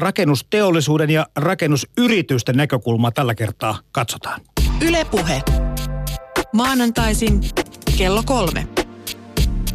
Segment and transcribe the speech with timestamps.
[0.00, 4.40] rakennusteollisuuden ja rakennusyritysten näkökulmaa tällä kertaa katsotaan.
[4.80, 5.42] Ylepuhe.
[6.52, 7.40] Maanantaisin
[7.98, 8.66] kello kolme.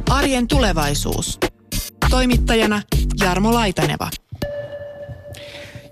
[0.09, 1.39] Arjen tulevaisuus.
[2.09, 2.81] Toimittajana
[3.21, 4.09] Jarmo Laitaneva.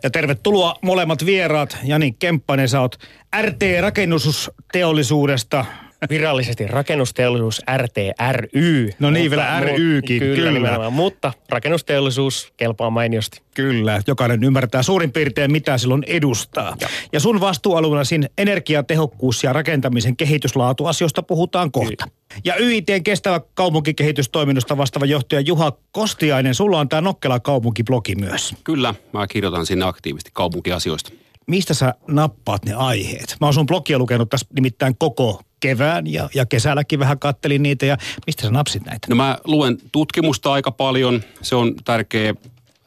[0.04, 1.78] Ja tervetuloa molemmat vieraat.
[1.84, 2.96] Jani Kemppanen, sä oot
[3.42, 5.66] RT-rakennusteollisuudesta
[6.10, 8.90] virallisesti rakennusteollisuus RTRY.
[9.00, 10.52] No niin, mutta, vielä RYkin, kyllä.
[10.52, 10.90] kyllä.
[10.90, 13.42] Mutta rakennusteollisuus kelpaa mainiosti.
[13.56, 16.76] Kyllä, jokainen ymmärtää suurin piirtein mitä silloin edustaa.
[16.82, 22.06] Ja, ja sun vastuualueella siinä energiatehokkuus ja rakentamisen kehityslaatuasioista puhutaan kohta.
[22.06, 22.44] Kyllä.
[22.46, 28.56] Ja YITn kestävä kaupunkikehitystoiminnosta vastaava johtaja Juha Kostiainen, sulla on tämä Nokkela kaupunkiblogi myös.
[28.64, 31.12] Kyllä, mä kirjoitan sinne aktiivisesti kaupunkiasioista
[31.48, 33.38] mistä sä nappaat ne aiheet?
[33.42, 37.86] Mä oon sun blogia lukenut tässä nimittäin koko kevään ja, ja kesälläkin vähän kattelin niitä
[37.86, 39.08] ja mistä sä napsit näitä?
[39.10, 41.24] No mä luen tutkimusta aika paljon.
[41.42, 42.36] Se on tärkeä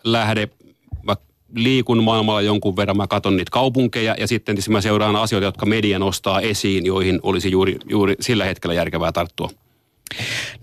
[0.04, 0.48] lähde.
[1.02, 1.16] Mä
[1.54, 5.98] liikun maailmalla jonkun verran, mä katson niitä kaupunkeja ja sitten mä seuraan asioita, jotka media
[5.98, 9.50] nostaa esiin, joihin olisi juuri, juuri sillä hetkellä järkevää tarttua.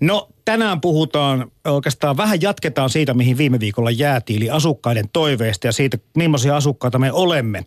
[0.00, 5.72] No tänään puhutaan, oikeastaan vähän jatketaan siitä, mihin viime viikolla jäätiin, eli asukkaiden toiveista ja
[5.72, 7.64] siitä, millaisia asukkaita me olemme.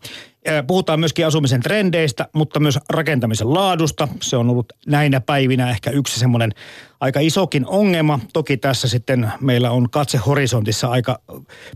[0.66, 4.08] Puhutaan myöskin asumisen trendeistä, mutta myös rakentamisen laadusta.
[4.22, 6.52] Se on ollut näinä päivinä ehkä yksi semmoinen
[7.00, 8.20] aika isokin ongelma.
[8.32, 11.18] Toki tässä sitten meillä on katse horisontissa aika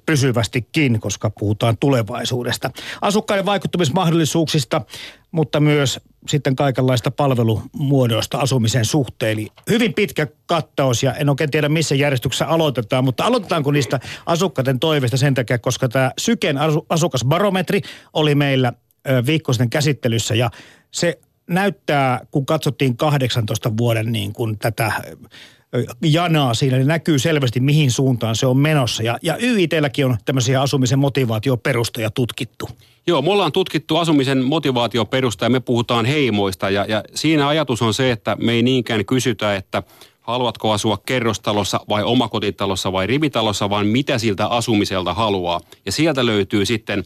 [0.07, 2.71] pysyvästikin, koska puhutaan tulevaisuudesta.
[3.01, 4.81] Asukkaiden vaikuttamismahdollisuuksista,
[5.31, 9.33] mutta myös sitten kaikenlaista palvelumuodoista asumisen suhteen.
[9.33, 14.81] Eli hyvin pitkä kattaus ja en oikein tiedä missä järjestyksessä aloitetaan, mutta aloitetaanko niistä asukkaiden
[14.81, 17.81] toiveista sen takia, koska tämä Syken asukasbarometri
[18.13, 18.73] oli meillä
[19.27, 20.51] viikko sitten käsittelyssä ja
[20.91, 24.93] se näyttää, kun katsottiin 18 vuoden niin kuin tätä
[26.03, 29.03] janaa siinä, niin näkyy selvästi mihin suuntaan se on menossa.
[29.03, 32.69] Ja, ja YITlläkin on tämmöisiä asumisen motivaatioperustoja tutkittu.
[33.07, 37.95] Joo, me ollaan tutkittu asumisen motivaatioperusta ja me puhutaan heimoista ja, ja siinä ajatus on
[37.95, 39.83] se, että me ei niinkään kysytä, että
[40.21, 45.61] haluatko asua kerrostalossa vai omakotitalossa vai rivitalossa, vaan mitä siltä asumiselta haluaa.
[45.87, 47.05] Ja sieltä löytyy sitten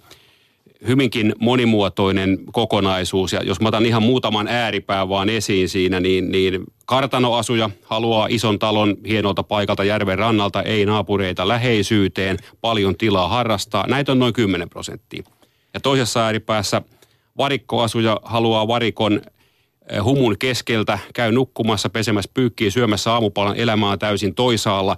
[0.87, 3.32] hyvinkin monimuotoinen kokonaisuus.
[3.32, 8.59] Ja jos mä otan ihan muutaman ääripää vaan esiin siinä, niin, niin kartanoasuja haluaa ison
[8.59, 13.87] talon hienolta paikalta järven rannalta, ei naapureita läheisyyteen, paljon tilaa harrastaa.
[13.88, 15.22] Näitä on noin 10 prosenttia.
[15.75, 16.82] Ja toisessa ääripäässä
[17.37, 19.20] varikkoasuja haluaa varikon
[19.91, 24.97] eh, humun keskeltä, käy nukkumassa, pesemässä pyykkiä, syömässä aamupalan, elämää täysin toisaalla,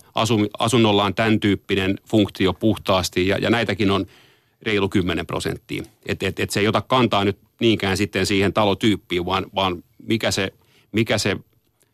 [0.58, 4.06] asunnollaan tämän tyyppinen funktio puhtaasti ja, ja näitäkin on
[4.62, 5.82] reilu 10 prosenttia.
[6.06, 10.30] Että et, et se ei ota kantaa nyt niinkään sitten siihen talotyyppiin, vaan, vaan mikä,
[10.30, 10.52] se,
[10.92, 11.36] mikä se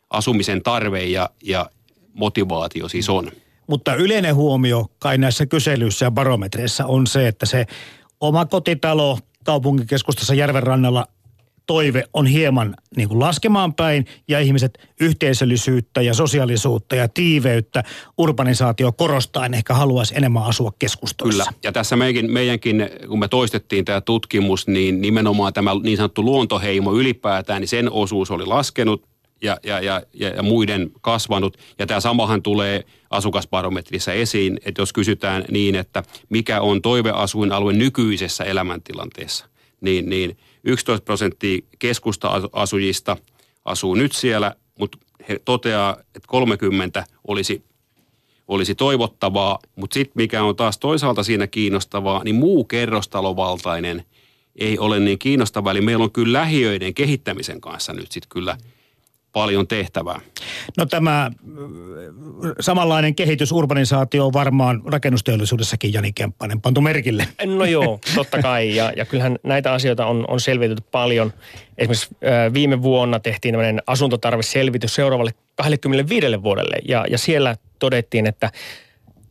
[0.09, 1.69] asumisen tarve ja, ja
[2.13, 3.31] motivaatio siis on.
[3.67, 7.65] Mutta yleinen huomio kai näissä kyselyissä ja barometreissa on se, että se
[8.19, 11.07] oma kotitalo kaupunkikeskustassa järvenrannalla
[11.65, 17.83] toive on hieman niin kuin laskemaan päin ja ihmiset yhteisöllisyyttä ja sosiaalisuutta ja tiiveyttä,
[18.17, 21.43] urbanisaatio korostaen ehkä haluaisi enemmän asua keskustoissa.
[21.43, 26.25] Kyllä, ja tässä meidänkin, meidänkin kun me toistettiin tämä tutkimus, niin nimenomaan tämä niin sanottu
[26.25, 29.07] luontoheimo ylipäätään, niin sen osuus oli laskenut
[29.41, 31.57] ja, ja, ja, ja muiden kasvanut.
[31.79, 38.43] Ja tämä samahan tulee asukasbarometrissa esiin, että jos kysytään niin, että mikä on toiveasuinalue nykyisessä
[38.43, 39.45] elämäntilanteessa,
[39.81, 43.17] niin, niin 11 prosenttia keskusta-asujista
[43.65, 44.97] asuu nyt siellä, mutta
[45.29, 47.63] he toteaa, että 30 olisi,
[48.47, 54.05] olisi toivottavaa, mutta sitten mikä on taas toisaalta siinä kiinnostavaa, niin muu kerrostalovaltainen
[54.55, 55.71] ei ole niin kiinnostavaa.
[55.71, 58.57] Eli meillä on kyllä lähiöiden kehittämisen kanssa nyt sitten kyllä–
[59.35, 60.19] paljon tehtävää.
[60.77, 61.31] No tämä
[62.59, 67.27] samanlainen kehitys, urbanisaatio on varmaan rakennusteollisuudessakin, Jani Kemppainen, pantu merkille.
[67.45, 68.75] No joo, totta kai.
[68.75, 71.33] Ja, ja kyllähän näitä asioita on, on selvitetty paljon.
[71.77, 76.75] Esimerkiksi äh, viime vuonna tehtiin tämmöinen asuntotarveselvitys seuraavalle 25 vuodelle.
[76.87, 78.51] Ja, ja siellä todettiin, että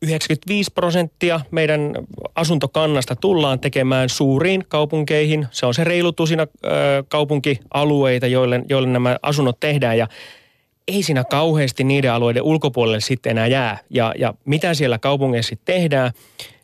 [0.05, 1.93] 95 prosenttia meidän
[2.35, 5.47] asuntokannasta tullaan tekemään suuriin kaupunkeihin.
[5.51, 6.47] Se on se reilu tusina
[7.07, 10.07] kaupunkialueita, joille, joille nämä asunnot tehdään ja
[10.87, 13.77] ei siinä kauheasti niiden alueiden ulkopuolelle sitten enää jää.
[13.89, 16.11] Ja, ja mitä siellä kaupungeissa tehdään,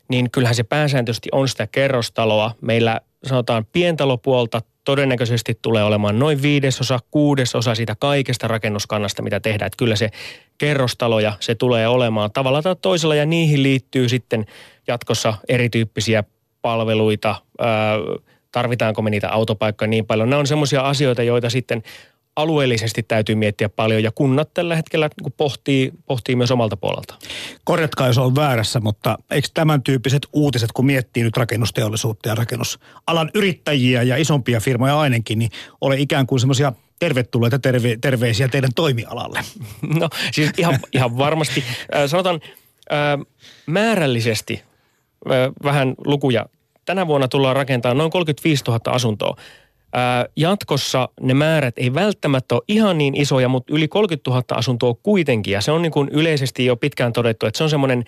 [0.08, 2.54] niin kyllähän se pääsääntöisesti on sitä kerrostaloa.
[2.60, 9.66] Meillä sanotaan pientalopuolta todennäköisesti tulee olemaan noin viidesosa, kuudesosa siitä kaikesta rakennuskannasta, mitä tehdään.
[9.66, 10.10] Että kyllä se
[10.62, 14.46] kerrostaloja se tulee olemaan tavalla tai toisella ja niihin liittyy sitten
[14.88, 16.24] jatkossa erityyppisiä
[16.62, 17.36] palveluita.
[18.52, 20.30] Tarvitaanko me niitä autopaikkoja niin paljon?
[20.30, 21.82] Nämä on semmoisia asioita, joita sitten
[22.36, 27.14] alueellisesti täytyy miettiä paljon ja kunnat tällä hetkellä niin pohtii, pohtii myös omalta puolelta.
[27.64, 33.30] Korjatkaa, jos on väärässä, mutta eikö tämän tyyppiset uutiset, kun miettii nyt rakennusteollisuutta ja rakennusalan
[33.34, 35.50] yrittäjiä ja isompia firmoja ainakin, niin
[35.80, 36.72] ole ikään kuin semmoisia
[37.02, 39.40] tervetulleita terve, terveisiä teidän toimialalle?
[40.00, 41.64] No siis ihan, ihan varmasti.
[41.94, 42.40] Äh, sanotaan
[42.92, 43.26] äh,
[43.66, 44.62] määrällisesti
[45.30, 46.46] äh, vähän lukuja.
[46.84, 49.36] Tänä vuonna tullaan rakentamaan noin 35 000 asuntoa.
[50.36, 55.52] Jatkossa ne määrät ei välttämättä ole ihan niin isoja, mutta yli 30 000 asuntoa kuitenkin.
[55.52, 58.04] Ja se on niin kuin yleisesti jo pitkään todettu, että se on semmoinen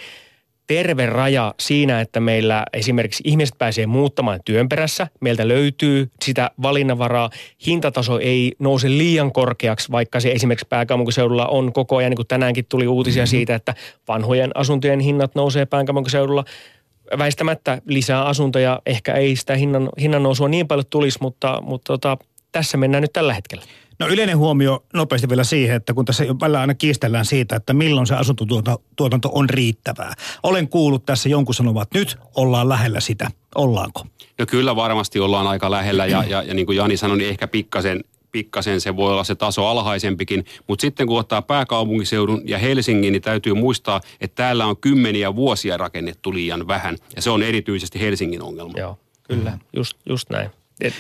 [0.67, 5.07] terve raja siinä, että meillä esimerkiksi ihmiset pääsee muuttamaan työn perässä.
[5.21, 7.31] Meiltä löytyy sitä valinnanvaraa.
[7.67, 12.67] Hintataso ei nouse liian korkeaksi, vaikka se esimerkiksi pääkaupunkiseudulla on koko ajan, niin kuin tänäänkin
[12.69, 13.31] tuli uutisia mm-hmm.
[13.31, 13.75] siitä, että
[14.09, 16.45] vanhojen asuntojen hinnat nousee pääkaupunkiseudulla
[17.19, 18.81] väistämättä lisää asuntoja.
[18.87, 22.19] Ehkä ei sitä hinnan, hinnan nousua niin paljon tulisi, mutta, mutta tota,
[22.53, 23.65] tässä mennään nyt tällä hetkellä.
[24.05, 28.07] No yleinen huomio nopeasti vielä siihen, että kun tässä välillä aina kiistellään siitä, että milloin
[28.07, 30.13] se asuntotuotanto on riittävää.
[30.43, 33.31] Olen kuullut tässä jonkun sanovat, että nyt ollaan lähellä sitä.
[33.55, 34.07] Ollaanko?
[34.39, 37.49] No kyllä varmasti ollaan aika lähellä ja, ja, ja niin kuin Jani sanoi, niin ehkä
[37.49, 40.45] pikkasen pikkasen se voi olla se taso alhaisempikin.
[40.67, 45.77] Mutta sitten kun ottaa pääkaupunkiseudun ja Helsingin, niin täytyy muistaa, että täällä on kymmeniä vuosia
[45.77, 46.97] rakennettu liian vähän.
[47.17, 48.79] Ja se on erityisesti Helsingin ongelma.
[48.79, 49.59] Joo, kyllä.
[49.77, 50.51] Just, just näin.
[50.81, 50.95] Et,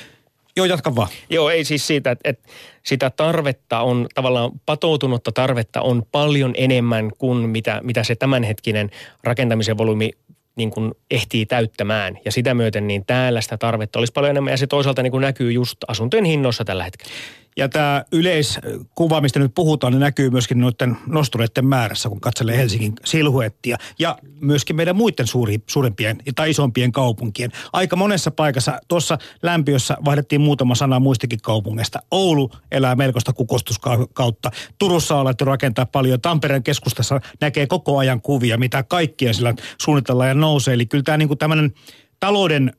[0.56, 1.08] Joo, jatka vaan.
[1.30, 2.48] Joo, ei siis siitä, että, että
[2.82, 8.90] sitä tarvetta on, tavallaan patoutunutta tarvetta on paljon enemmän kuin mitä, mitä se tämänhetkinen
[9.24, 10.10] rakentamisen volyymi
[10.56, 12.18] niin kuin ehtii täyttämään.
[12.24, 15.22] Ja sitä myöten niin täällä sitä tarvetta olisi paljon enemmän ja se toisaalta niin kuin
[15.22, 17.12] näkyy just asuntojen hinnoissa tällä hetkellä.
[17.56, 22.92] Ja tämä yleiskuva, mistä nyt puhutaan, niin näkyy myöskin noiden nostureiden määrässä, kun katselee Helsingin
[23.04, 23.76] silhuettia.
[23.98, 27.52] Ja myöskin meidän muiden suuri, suurempien tai isompien kaupunkien.
[27.72, 32.02] Aika monessa paikassa, tuossa lämpiössä vaihdettiin muutama sana muistikin kaupungista.
[32.10, 34.50] Oulu elää melkoista kukostuskautta.
[34.78, 36.20] Turussa on alettu rakentaa paljon.
[36.20, 40.74] Tampereen keskustassa näkee koko ajan kuvia, mitä kaikkia sillä suunnitellaan ja nousee.
[40.74, 41.72] Eli kyllä tämä niin tämmöinen
[42.20, 42.72] talouden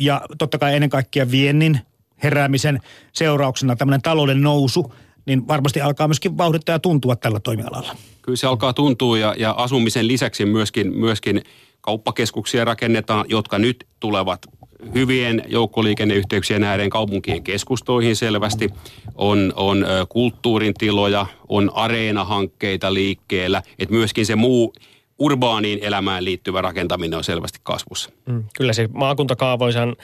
[0.00, 1.80] ja totta kai ennen kaikkea viennin
[2.22, 2.80] heräämisen
[3.12, 4.94] seurauksena tämmöinen talouden nousu,
[5.26, 7.96] niin varmasti alkaa myöskin vauhdittaa ja tuntua tällä toimialalla.
[8.22, 11.42] Kyllä se alkaa tuntua ja, ja asumisen lisäksi myöskin, myöskin
[11.80, 14.46] kauppakeskuksia rakennetaan, jotka nyt tulevat
[14.94, 18.70] hyvien joukkoliikenneyhteyksien näiden kaupunkien keskustoihin selvästi.
[19.14, 24.72] On, on kulttuurin tiloja, on areenahankkeita liikkeellä, että myöskin se muu
[25.18, 28.10] urbaaniin elämään liittyvä rakentaminen on selvästi kasvussa.
[28.26, 29.96] Mm, kyllä se maakuntakaavoisan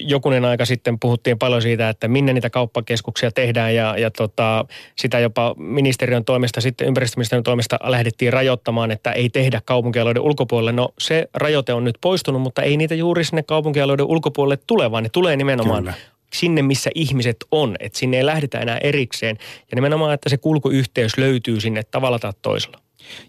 [0.00, 4.64] jokunen aika sitten puhuttiin paljon siitä, että minne niitä kauppakeskuksia tehdään ja, ja tota,
[4.98, 10.72] sitä jopa ministeriön toimesta, sitten ympäristöministeriön toimesta lähdettiin rajoittamaan, että ei tehdä kaupunkialueiden ulkopuolelle.
[10.72, 15.02] No se rajoite on nyt poistunut, mutta ei niitä juuri sinne kaupunkialueiden ulkopuolelle tule, vaan
[15.02, 15.94] ne tulee nimenomaan Kyllä
[16.34, 17.76] sinne, missä ihmiset on.
[17.80, 19.36] Että sinne ei lähdetä enää erikseen.
[19.40, 22.81] Ja nimenomaan, että se kulkuyhteys löytyy sinne tavalla tai toisella.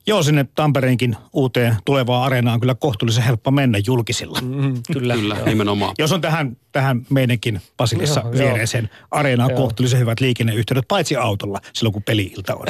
[0.07, 4.39] Joo, sinne Tampereenkin uuteen tulevaan areenaan kyllä kohtuullisen helppo mennä julkisilla.
[4.41, 5.95] Mm, kyllä, kyllä nimenomaan.
[5.97, 9.07] Jos on tähän, tähän meidänkin Pasilissa joo, viereeseen joo.
[9.11, 9.59] areenaan joo.
[9.61, 12.67] kohtuullisen hyvät liikenneyhteydet, paitsi autolla silloin kun peli-ilta on.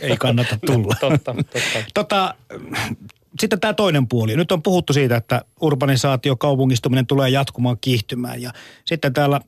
[0.00, 0.94] Ei kannata tulla.
[1.00, 1.84] totta, totta.
[1.94, 2.34] tota,
[3.40, 4.36] sitten tämä toinen puoli.
[4.36, 8.52] Nyt on puhuttu siitä, että urbanisaatio, kaupungistuminen tulee jatkumaan kiihtymään ja
[8.84, 9.40] sitten täällä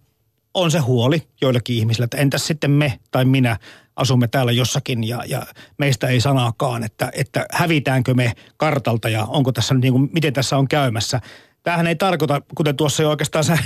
[0.59, 3.57] on se huoli joillekin ihmisillä, että entäs sitten me tai minä
[3.97, 5.47] asumme täällä jossakin ja, ja
[5.79, 10.57] meistä ei sanaakaan, että, että hävitäänkö me kartalta ja onko tässä niin kuin, miten tässä
[10.57, 11.21] on käymässä.
[11.69, 13.59] Tämähän ei tarkoita, kuten tuossa jo oikeastaan sä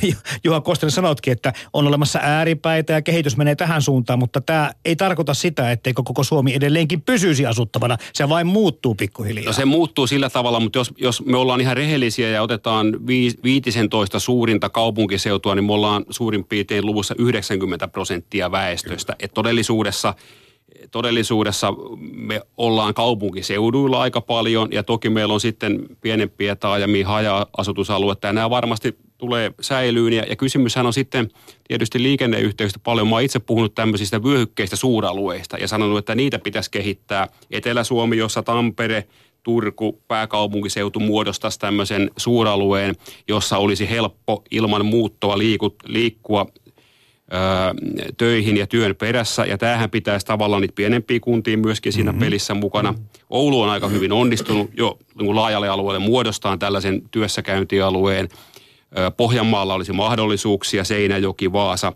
[0.44, 4.96] Juha Kostinen sanotkin, että on olemassa ääripäitä ja kehitys menee tähän suuntaan, mutta tämä ei
[4.96, 7.96] tarkoita sitä, etteikö koko Suomi edelleenkin pysyisi asuttavana.
[8.12, 9.46] Se vain muuttuu pikkuhiljaa.
[9.46, 14.18] No se muuttuu sillä tavalla, mutta jos, jos me ollaan ihan rehellisiä ja otetaan 15
[14.18, 19.16] suurinta kaupunkiseutua, niin me ollaan suurin piirtein luvussa 90 prosenttia väestöstä.
[19.20, 20.14] Et todellisuudessa
[20.90, 21.74] todellisuudessa
[22.12, 28.50] me ollaan kaupunkiseuduilla aika paljon ja toki meillä on sitten pienempiä taajamia haja-asutusaluetta ja nämä
[28.50, 30.12] varmasti tulee säilyyn.
[30.12, 31.30] Ja, ja kysymyshän on sitten
[31.68, 33.08] tietysti liikenneyhteydestä paljon.
[33.08, 37.28] Mä oon itse puhunut tämmöisistä vyöhykkeistä suuralueista ja sanonut, että niitä pitäisi kehittää.
[37.50, 39.04] Etelä-Suomi, jossa Tampere,
[39.42, 42.94] Turku, pääkaupunkiseutu muodostaisi tämmöisen suuralueen,
[43.28, 46.46] jossa olisi helppo ilman muuttoa liikut, liikkua
[48.16, 49.44] töihin ja työn perässä.
[49.44, 52.24] Ja tämähän pitäisi tavallaan niitä pienempiä kuntia myöskin siinä mm-hmm.
[52.24, 52.94] pelissä mukana.
[53.30, 58.28] Oulu on aika hyvin onnistunut jo niin laajalle alueelle muodostaan tällaisen työssäkäyntialueen.
[59.16, 61.92] Pohjanmaalla olisi mahdollisuuksia, Seinäjoki, Vaasa,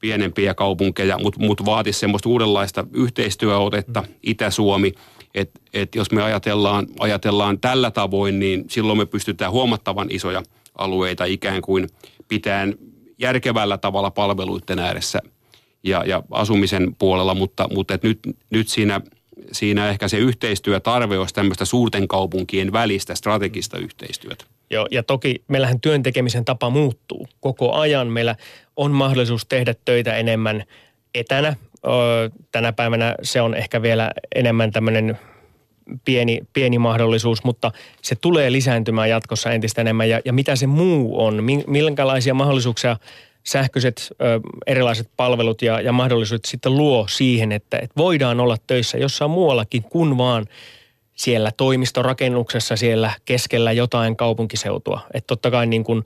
[0.00, 4.92] pienempiä kaupunkeja, mutta mut vaatisi semmoista uudenlaista yhteistyöotetta, Itä-Suomi.
[5.34, 10.42] Että et jos me ajatellaan, ajatellaan tällä tavoin, niin silloin me pystytään huomattavan isoja
[10.78, 11.88] alueita ikään kuin
[12.28, 12.74] pitämään
[13.18, 15.18] järkevällä tavalla palveluiden ääressä.
[15.82, 18.18] ja, ja asumisen puolella, mutta, mutta et nyt,
[18.50, 19.00] nyt siinä,
[19.52, 24.44] siinä ehkä se yhteistyötarve olisi tämmöistä suurten kaupunkien välistä strategista yhteistyötä.
[24.70, 28.08] Joo, ja toki meillähän työn tekemisen tapa muuttuu koko ajan.
[28.08, 28.36] Meillä
[28.76, 30.64] on mahdollisuus tehdä töitä enemmän
[31.14, 31.56] etänä.
[32.52, 35.18] Tänä päivänä se on ehkä vielä enemmän tämmöinen
[36.04, 40.08] pieni, pieni mahdollisuus, mutta se tulee lisääntymään jatkossa entistä enemmän.
[40.08, 42.96] Ja, ja mitä se muu on, minkälaisia mahdollisuuksia
[43.44, 48.98] sähköiset ö, erilaiset palvelut ja, ja mahdollisuudet sitten luo siihen, että, että voidaan olla töissä
[48.98, 50.46] jossain muuallakin kuin vaan
[51.14, 55.00] siellä toimistorakennuksessa siellä keskellä jotain kaupunkiseutua.
[55.14, 56.04] Että totta kai niin kuin,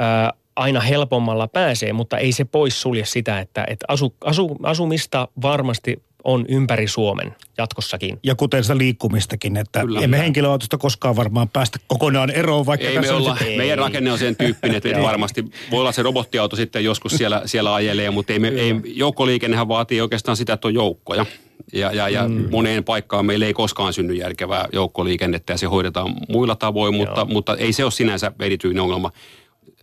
[0.00, 5.28] ä, aina helpommalla pääsee, mutta ei se pois sulje sitä, että, että asu, asu, asumista
[5.42, 8.18] varmasti on ympäri Suomen jatkossakin.
[8.22, 10.00] Ja kuten sitä liikkumistakin, että Kyllä.
[10.00, 13.56] emme henkilöautosta koskaan varmaan päästä kokonaan eroon, vaikka ei me olla, ei.
[13.56, 17.74] meidän rakenne on sen tyyppinen, että varmasti voi olla se robottiauto sitten joskus siellä, siellä
[17.74, 21.26] ajelee, mutta ei me, ei, joukkoliikennehän vaatii oikeastaan sitä, että on joukkoja.
[21.72, 22.48] Ja, ja, ja mm.
[22.50, 27.56] moneen paikkaan meillä ei koskaan synny järkevää joukkoliikennettä ja se hoidetaan muilla tavoin, mutta, mutta
[27.56, 29.10] ei se ole sinänsä erityinen ongelma.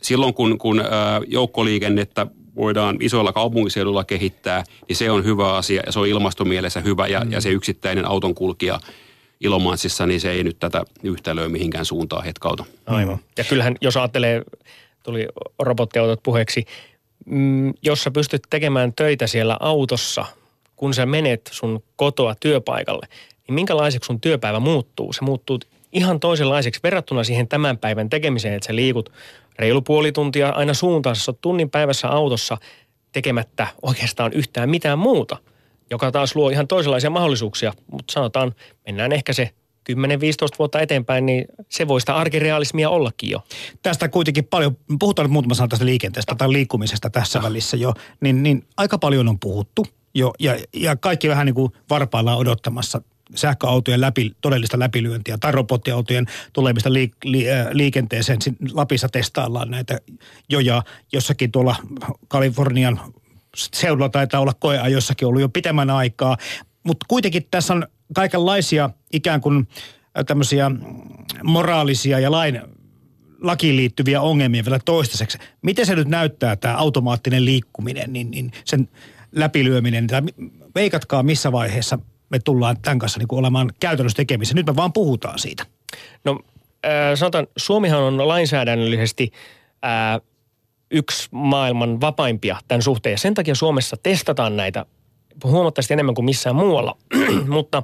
[0.01, 0.84] Silloin kun, kun
[1.27, 2.27] joukkoliikennettä
[2.60, 7.20] voidaan isoilla kaupunkiseudulla kehittää, niin se on hyvä asia ja se on ilmastomielessä hyvä ja,
[7.20, 7.32] mm.
[7.32, 8.80] ja se yksittäinen auton kulkija
[9.39, 12.66] Ilomantsissa, niin se ei nyt tätä yhtälöä mihinkään suuntaan hetkauta.
[12.86, 13.20] Aivan.
[13.38, 14.42] Ja kyllähän, jos ajattelee,
[15.04, 15.28] tuli
[15.60, 16.66] robottiautot puheeksi,
[17.25, 20.25] mm, jos sä pystyt tekemään töitä siellä autossa,
[20.75, 23.08] kun sä menet sun kotoa työpaikalle,
[23.48, 25.13] niin minkälaiseksi sun työpäivä muuttuu?
[25.13, 25.60] Se muuttuu
[25.93, 29.12] ihan toisenlaiseksi verrattuna siihen tämän päivän tekemiseen, että sä liikut
[29.60, 32.58] reilu puoli tuntia aina suuntaansa, tunnin päivässä autossa
[33.12, 35.38] tekemättä oikeastaan yhtään mitään muuta,
[35.89, 37.74] joka taas luo ihan toisenlaisia mahdollisuuksia.
[37.91, 38.55] Mutta sanotaan,
[38.86, 39.50] mennään ehkä se
[39.91, 39.96] 10-15
[40.60, 43.43] vuotta eteenpäin, niin se voi sitä arkirealismia ollakin jo.
[43.81, 48.43] Tästä kuitenkin paljon, puhutaan nyt muutama sana tästä liikenteestä tai liikkumisesta tässä välissä jo, niin,
[48.43, 53.01] niin aika paljon on puhuttu jo ja, ja kaikki vähän niin kuin varpaillaan odottamassa
[53.36, 58.39] sähköautojen läpi, todellista läpilyöntiä tai robottiautojen tulemista li, li, äh, liikenteeseen.
[58.71, 60.00] Lapissa testaillaan näitä
[60.50, 60.83] joja
[61.13, 61.75] jossakin tuolla
[62.27, 63.00] Kalifornian
[63.55, 66.38] seudulla taitaa olla koeajossakin ollut jo pitemmän aikaa.
[66.83, 69.67] Mutta kuitenkin tässä on kaikenlaisia ikään kuin
[70.17, 70.71] äh, tämmöisiä
[71.43, 72.62] moraalisia ja lain
[73.41, 75.38] lakiin liittyviä ongelmia vielä toistaiseksi.
[75.62, 78.89] Miten se nyt näyttää tämä automaattinen liikkuminen, niin, niin sen
[79.31, 80.21] läpilyöminen, tai
[80.75, 84.55] veikatkaa missä vaiheessa me tullaan tämän kanssa niin kuin olemaan käytännössä tekemisissä.
[84.55, 85.65] Nyt me vaan puhutaan siitä.
[86.24, 86.39] No
[86.86, 89.31] äh, sanotaan, Suomihan on lainsäädännöllisesti
[89.86, 90.21] äh,
[90.91, 93.12] yksi maailman vapaimpia tämän suhteen.
[93.12, 94.86] Ja sen takia Suomessa testataan näitä
[95.43, 96.98] huomattavasti enemmän kuin missään muualla.
[97.48, 97.83] Mutta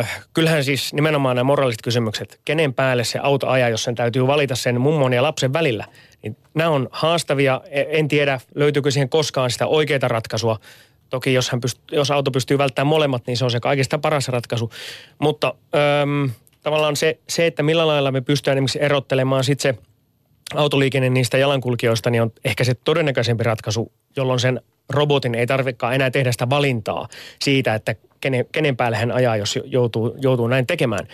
[0.00, 4.26] äh, kyllähän siis nimenomaan nämä moraaliset kysymykset, kenen päälle se auto ajaa, jos sen täytyy
[4.26, 5.84] valita sen mummon ja lapsen välillä,
[6.22, 7.60] niin nämä on haastavia.
[7.70, 10.58] E, en tiedä, löytyykö siihen koskaan sitä oikeaa ratkaisua.
[11.10, 14.28] Toki jos, hän pyst- jos auto pystyy välttämään molemmat, niin se on se kaikista paras
[14.28, 14.70] ratkaisu.
[15.18, 15.54] Mutta
[16.02, 16.30] öm,
[16.62, 19.82] tavallaan se, se, että millä lailla me pystytään esimerkiksi erottelemaan sitten se
[20.54, 24.60] autoliikenne niistä jalankulkijoista, niin on ehkä se todennäköisempi ratkaisu, jolloin sen
[24.90, 27.08] robotin ei tarvitsekaan enää tehdä sitä valintaa
[27.40, 31.08] siitä, että kenen, kenen päälle hän ajaa, jos joutuu, joutuu näin tekemään.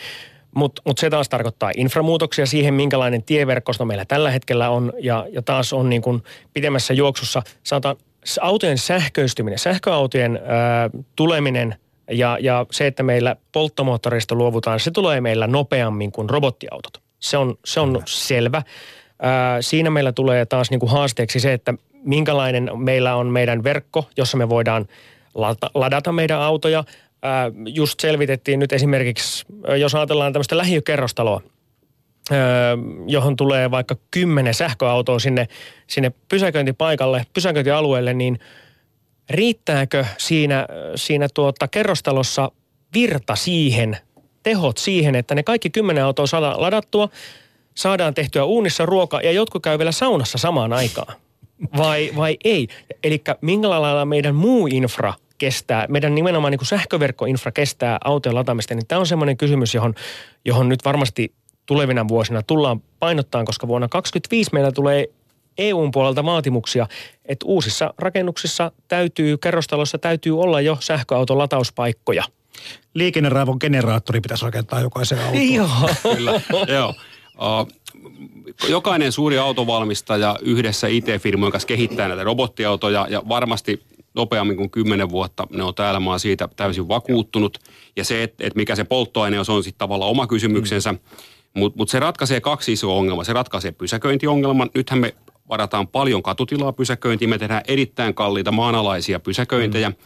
[0.55, 4.93] Mutta mut se taas tarkoittaa inframuutoksia siihen, minkälainen tieverkosto meillä tällä hetkellä on.
[5.01, 6.23] Ja, ja taas on niin kuin
[6.53, 7.97] pidemmässä juoksussa, sanotaan
[8.41, 11.75] autojen sähköistyminen, sähköautojen ää, tuleminen
[12.11, 17.03] ja, ja se, että meillä polttomoottoreista luovutaan, se tulee meillä nopeammin kuin robottiautot.
[17.19, 18.63] Se on, se on selvä.
[19.23, 24.09] Ää, siinä meillä tulee taas niin kuin haasteeksi se, että minkälainen meillä on meidän verkko,
[24.17, 24.87] jossa me voidaan
[25.75, 26.85] ladata meidän autoja.
[27.23, 29.45] Ää, just selvitettiin nyt esimerkiksi,
[29.81, 31.41] jos ajatellaan tämmöistä lähiökerrostaloa,
[33.07, 35.49] johon tulee vaikka kymmenen sähköautoa sinne,
[35.87, 38.39] sinne pysäköintipaikalle, pysäköintialueelle, niin
[39.31, 40.67] riittääkö siinä,
[40.97, 42.51] siinä tuota kerrostalossa
[42.95, 43.97] virta siihen,
[44.43, 47.09] tehot siihen, että ne kaikki kymmenen autoa saadaan ladattua,
[47.75, 51.17] saadaan tehtyä uunissa ruoka ja jotkut käy vielä saunassa samaan aikaan?
[51.77, 52.69] Vai, vai ei?
[53.05, 58.75] Eli minkälailla lailla meidän muu infra kestää, meidän nimenomaan niin kuin sähköverkkoinfra kestää autojen lataamista,
[58.75, 59.95] niin tämä on semmoinen kysymys, johon,
[60.45, 61.33] johon nyt varmasti
[61.67, 65.09] tulevina vuosina tullaan painottaan, koska vuonna 2025 meillä tulee
[65.59, 66.87] EUn puolelta vaatimuksia,
[67.25, 72.25] että uusissa rakennuksissa täytyy, kerrostalossa täytyy olla jo sähköauton latauspaikkoja.
[72.95, 75.53] Liikenneraivon generaattori pitäisi rakentaa jokaisen autoon.
[75.53, 75.69] Joo.
[76.17, 76.95] Kyllä, joo.
[77.35, 77.69] Uh,
[78.69, 83.83] jokainen suuri autovalmistaja yhdessä IT-firmojen kanssa kehittää näitä robottiautoja ja varmasti
[84.15, 86.01] nopeammin kuin kymmenen vuotta ne on täällä.
[86.01, 87.59] Mä oon siitä täysin vakuuttunut.
[87.97, 90.93] Ja se, että, että mikä se polttoaine on, se on sitten tavallaan oma kysymyksensä.
[90.93, 90.99] Mm.
[91.55, 93.25] Mutta mut se ratkaisee kaksi isoa ongelmaa.
[93.25, 94.71] Se ratkaisee pysäköintiongelman.
[94.75, 95.15] Nythän me
[95.49, 99.91] varataan paljon katutilaa pysäköintiin, me tehdään erittäin kalliita maanalaisia pysäköintejä.
[99.91, 99.97] Mm.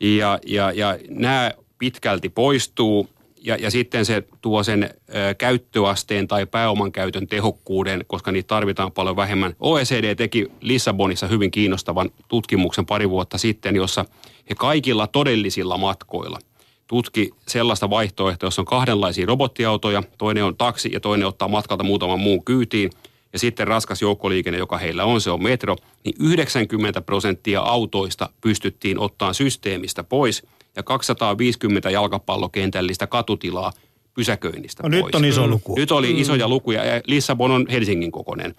[0.00, 3.08] Ja, ja, ja nämä pitkälti poistuu
[3.44, 8.92] ja, ja sitten se tuo sen ö, käyttöasteen tai pääoman käytön tehokkuuden, koska niitä tarvitaan
[8.92, 9.56] paljon vähemmän.
[9.60, 14.04] OECD teki Lissabonissa hyvin kiinnostavan tutkimuksen pari vuotta sitten, jossa
[14.50, 16.38] he kaikilla todellisilla matkoilla
[16.86, 22.20] tutki sellaista vaihtoehtoa, jossa on kahdenlaisia robottiautoja, toinen on taksi ja toinen ottaa matkalta muutaman
[22.20, 22.90] muun kyytiin–
[23.34, 28.98] ja sitten raskas joukkoliikenne, joka heillä on, se on metro, niin 90 prosenttia autoista pystyttiin
[28.98, 30.42] ottaa systeemistä pois
[30.76, 33.72] ja 250 jalkapallokentällistä katutilaa
[34.14, 35.04] pysäköinnistä no, pois.
[35.04, 35.74] nyt on iso luku.
[35.76, 36.20] Nyt oli mm.
[36.20, 38.54] isoja lukuja ja Lissabon on Helsingin kokoinen.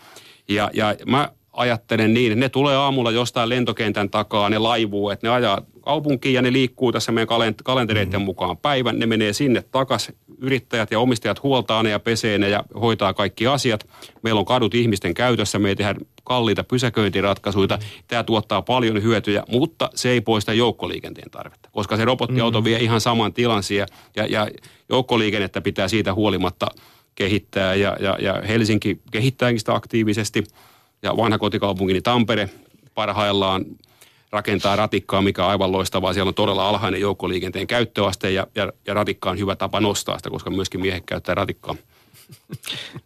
[0.47, 5.27] Ja, ja mä ajattelen niin, että ne tulee aamulla jostain lentokentän takaa, ne laivuu, että
[5.27, 8.25] ne ajaa kaupunkiin ja ne liikkuu tässä meidän kalentereiden mm.
[8.25, 8.99] mukaan päivän.
[8.99, 10.15] Ne menee sinne takaisin.
[10.37, 13.87] Yrittäjät ja omistajat huoltaa ne ja pesee ne ja hoitaa kaikki asiat.
[14.21, 17.79] Meillä on kadut ihmisten käytössä, me ei tehdä kalliita pysäköintiratkaisuja.
[18.07, 22.65] Tämä tuottaa paljon hyötyjä, mutta se ei poista joukkoliikenteen tarvetta, koska se robottiauto mm.
[22.65, 23.63] vie ihan saman tilan
[24.15, 24.47] ja, ja
[24.89, 26.67] joukkoliikennettä pitää siitä huolimatta
[27.15, 30.43] kehittää ja, ja, ja Helsinki kehittääkin sitä aktiivisesti–
[31.05, 32.49] ja vanha kotikaupunkini Tampere
[32.93, 33.65] parhaillaan
[34.31, 36.13] rakentaa ratikkaa, mikä on aivan loistavaa.
[36.13, 40.29] Siellä on todella alhainen joukkoliikenteen käyttöaste ja, ja, ja ratikka on hyvä tapa nostaa sitä,
[40.29, 41.75] koska myöskin miehet käyttää ratikkaa.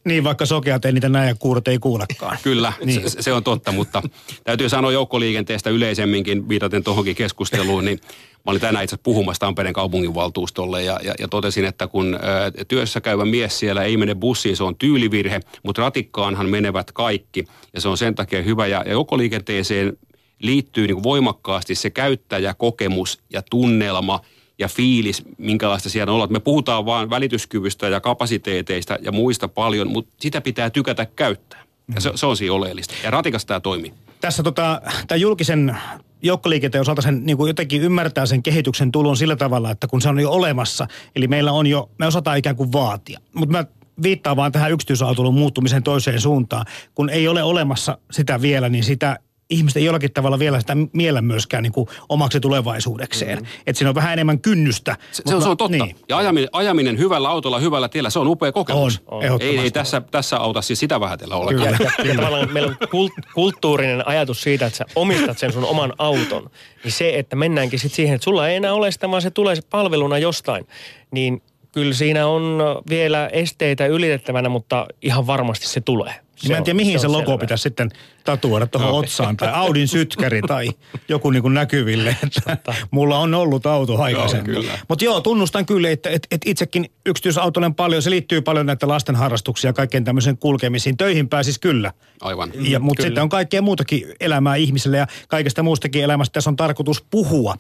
[0.04, 2.38] Niin, vaikka sokeat ei niitä näe ja kuurot ei kuulekaan.
[2.44, 3.10] Kyllä, niin.
[3.10, 4.02] se, se on totta, mutta
[4.44, 8.00] täytyy sanoa joukkoliikenteestä yleisemminkin, viitaten tuohonkin keskusteluun, niin
[8.46, 12.20] mä olin tänään itse puhumassa Tampereen kaupunginvaltuustolle ja, ja, ja totesin, että kun ä,
[12.68, 17.82] työssä käyvä mies siellä ei mene bussiin, se on tyylivirhe, mutta ratikkaanhan menevät kaikki ja
[17.82, 19.98] se on sen takia hyvä ja, ja joukkoliikenteeseen
[20.40, 24.20] liittyy niin voimakkaasti se käyttäjäkokemus ja tunnelma–
[24.60, 26.34] ja fiilis, minkälaista siellä on.
[26.34, 31.64] Me puhutaan vain välityskyvystä ja kapasiteeteista ja muista paljon, mutta sitä pitää tykätä käyttää.
[31.96, 32.94] Ja se, se on siinä oleellista.
[33.04, 33.94] Ja ratikasta tämä toimii.
[34.22, 35.78] Tässä tota, tämän julkisen
[36.22, 40.10] joukkoliikenteen osalta sen niin kuin jotenkin ymmärtää sen kehityksen tulon sillä tavalla, että kun se
[40.10, 43.20] on jo olemassa, eli meillä on jo, me osataan ikään kuin vaatia.
[43.34, 43.66] Mutta mä
[44.04, 46.66] viittaan vaan tähän yksityisautoilun muuttumisen toiseen suuntaan.
[46.96, 49.20] Kun ei ole olemassa sitä vielä, niin sitä
[49.50, 53.40] ihmiset ei jollakin tavalla vielä sitä miellä myöskään niin kuin omaksi tulevaisuudekseen.
[53.40, 53.46] Mm.
[53.68, 54.98] Että siinä on vähän enemmän kynnystä.
[55.12, 55.86] Se, mutta, se on totta.
[55.86, 55.96] Niin.
[56.10, 59.02] Ja ajaminen, ajaminen hyvällä autolla, hyvällä tiellä, se on upea kokemus.
[59.08, 59.42] On, on.
[59.42, 61.76] Ei, ei tässä, tässä auta siis sitä vähätellä ollenkaan.
[61.78, 61.92] Kyllä.
[61.98, 66.50] Ja, ja tavallaan meillä on kulttuurinen ajatus siitä, että sä omistat sen sun oman auton.
[66.84, 69.56] Niin se, että mennäänkin sitten siihen, että sulla ei enää ole sitä, vaan se tulee
[69.70, 70.68] palveluna jostain.
[71.12, 76.14] Niin kyllä siinä on vielä esteitä ylitettävänä, mutta ihan varmasti se tulee.
[76.40, 77.38] Se mä en tiedä, mihin se, se logo selvä.
[77.38, 77.90] pitäisi sitten
[78.24, 78.98] tatuoida tuohon no.
[78.98, 80.70] otsaan tai Audin sytkäri tai
[81.10, 82.18] joku niin kuin näkyville.
[82.48, 84.66] Että mulla on ollut auto aikaisemmin.
[84.88, 89.16] Mutta joo, tunnustan kyllä, että, että, että itsekin yksityisautolen paljon, se liittyy paljon näitä lasten
[89.16, 90.98] harrastuksia ja kaikkeen tämmöisen kulkemisiin.
[90.98, 91.94] Töihin pääsis kyllä.
[92.22, 92.52] Aivan.
[92.62, 97.06] Ja, mutta sitten on kaikkea muutakin elämää ihmiselle ja kaikesta muustakin elämästä tässä on tarkoitus
[97.12, 97.56] puhua.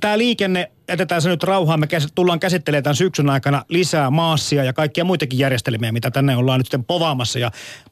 [0.00, 1.80] Tämä liikenne, jätetään se nyt rauhaan.
[1.80, 6.60] Me tullaan käsittelemään tämän syksyn aikana lisää maassia ja kaikkia muitakin järjestelmiä, mitä tänne ollaan
[6.60, 7.50] nyt sitten povaamassa ja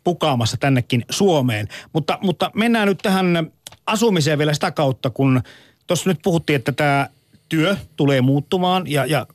[0.08, 1.68] pukaamassa tännekin Suomeen.
[1.92, 3.50] Mutta, mutta mennään nyt tähän
[3.86, 5.42] asumiseen vielä sitä kautta, kun
[5.86, 7.08] tuossa nyt puhuttiin, että tämä
[7.48, 9.26] työ tulee muuttumaan ja, ja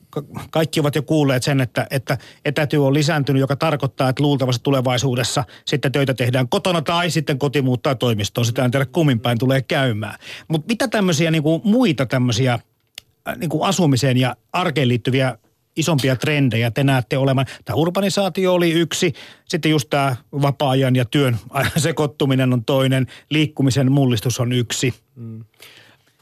[0.50, 5.44] kaikki ovat jo kuulleet sen, että, että etätyö on lisääntynyt, joka tarkoittaa, että luultavasti tulevaisuudessa
[5.66, 8.46] sitten töitä tehdään kotona tai sitten koti muuttaa toimistoon.
[8.46, 10.20] Sitä en tiedä kummin päin tulee käymään.
[10.48, 15.38] Mutta mitä tämmöisiä niin kuin muita tämmöisiä äh, niin kuin asumiseen ja arkeen liittyviä
[15.76, 17.48] isompia trendejä te näette olemaan?
[17.66, 19.14] Tämä urbanisaatio oli yksi,
[19.46, 21.38] sitten just tämä vapaa-ajan ja työn
[21.78, 24.94] sekoittuminen on toinen, liikkumisen mullistus on yksi.
[25.16, 25.46] Mm.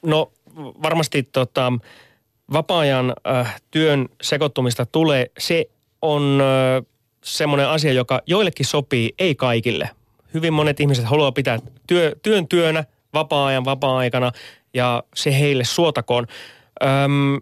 [0.06, 1.74] No varmasti tota,
[2.54, 5.32] vapaa-ajan äh, työn sekoittumista tulee.
[5.38, 5.66] Se
[6.02, 6.86] on äh,
[7.24, 9.90] semmoinen asia, joka joillekin sopii, ei kaikille.
[10.34, 12.84] Hyvin monet ihmiset haluaa pitää työ, työn työnä,
[13.14, 14.32] vapaa-ajan vapaa-aikana
[14.74, 16.28] ja se heille suotakoon.
[16.84, 17.42] Öm,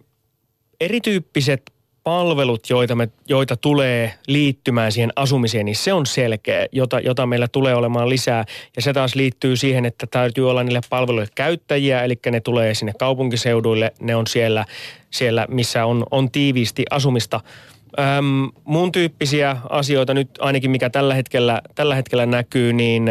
[0.80, 1.72] erityyppiset
[2.10, 7.48] palvelut, joita, me, joita tulee liittymään siihen asumiseen, niin se on selkeä, jota, jota meillä
[7.48, 8.44] tulee olemaan lisää.
[8.76, 12.92] Ja se taas liittyy siihen, että täytyy olla niille palveluille käyttäjiä, eli ne tulee sinne
[12.98, 14.64] kaupunkiseuduille, ne on siellä,
[15.10, 17.40] siellä missä on, on tiiviisti asumista.
[17.98, 23.10] Öm, muun tyyppisiä asioita nyt ainakin, mikä tällä hetkellä, tällä hetkellä näkyy, niin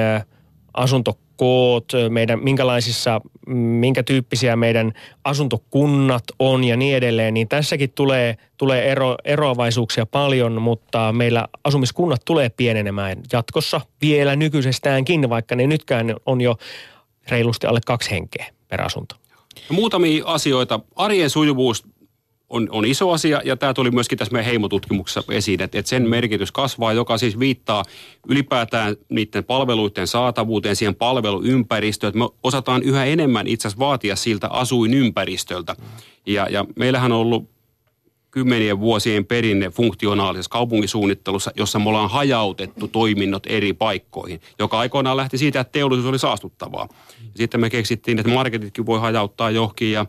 [0.74, 8.38] asunto koot, meidän, minkälaisissa, minkä tyyppisiä meidän asuntokunnat on ja niin edelleen, niin tässäkin tulee,
[8.58, 16.16] tulee ero, eroavaisuuksia paljon, mutta meillä asumiskunnat tulee pienenemään jatkossa vielä nykyisestäänkin, vaikka ne nytkään
[16.26, 16.56] on jo
[17.30, 19.16] reilusti alle kaksi henkeä per asunto.
[19.70, 20.80] Muutamia asioita.
[20.96, 21.84] Arjen sujuvuus
[22.50, 26.10] on, on iso asia ja tämä tuli myöskin tässä meidän heimotutkimuksessa esiin, että, että sen
[26.10, 27.84] merkitys kasvaa, joka siis viittaa
[28.28, 34.48] ylipäätään niiden palveluiden saatavuuteen, siihen palveluympäristöön, että me osataan yhä enemmän itse asiassa vaatia siltä
[34.48, 35.76] asuinympäristöltä.
[36.26, 37.50] Ja, ja meillähän on ollut
[38.32, 45.38] kymmenien vuosien perinne funktionaalisessa kaupunkisuunnittelussa, jossa me ollaan hajautettu toiminnot eri paikkoihin, joka aikoinaan lähti
[45.38, 46.90] siitä, että teollisuus oli saastuttavaa.
[47.36, 50.06] Sitten me keksittiin, että marketitkin voi hajauttaa johonkin ja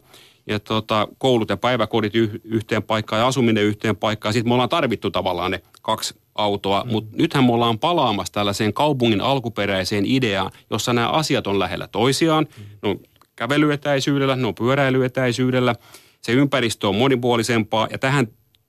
[0.47, 4.33] ja tota, koulut ja päiväkodit yh, yhteen paikkaan ja asuminen yhteen paikkaan.
[4.33, 6.91] Sitten me ollaan tarvittu tavallaan ne kaksi autoa, mm.
[6.91, 12.47] mutta nythän me ollaan palaamassa tällaiseen kaupungin alkuperäiseen ideaan, jossa nämä asiat on lähellä toisiaan.
[12.57, 12.65] Mm.
[12.83, 13.01] Ne on
[13.37, 15.75] kävelyetäisyydellä, ne on pyöräilyetäisyydellä.
[16.23, 18.27] Se ympäristö on monipuolisempaa ja tähän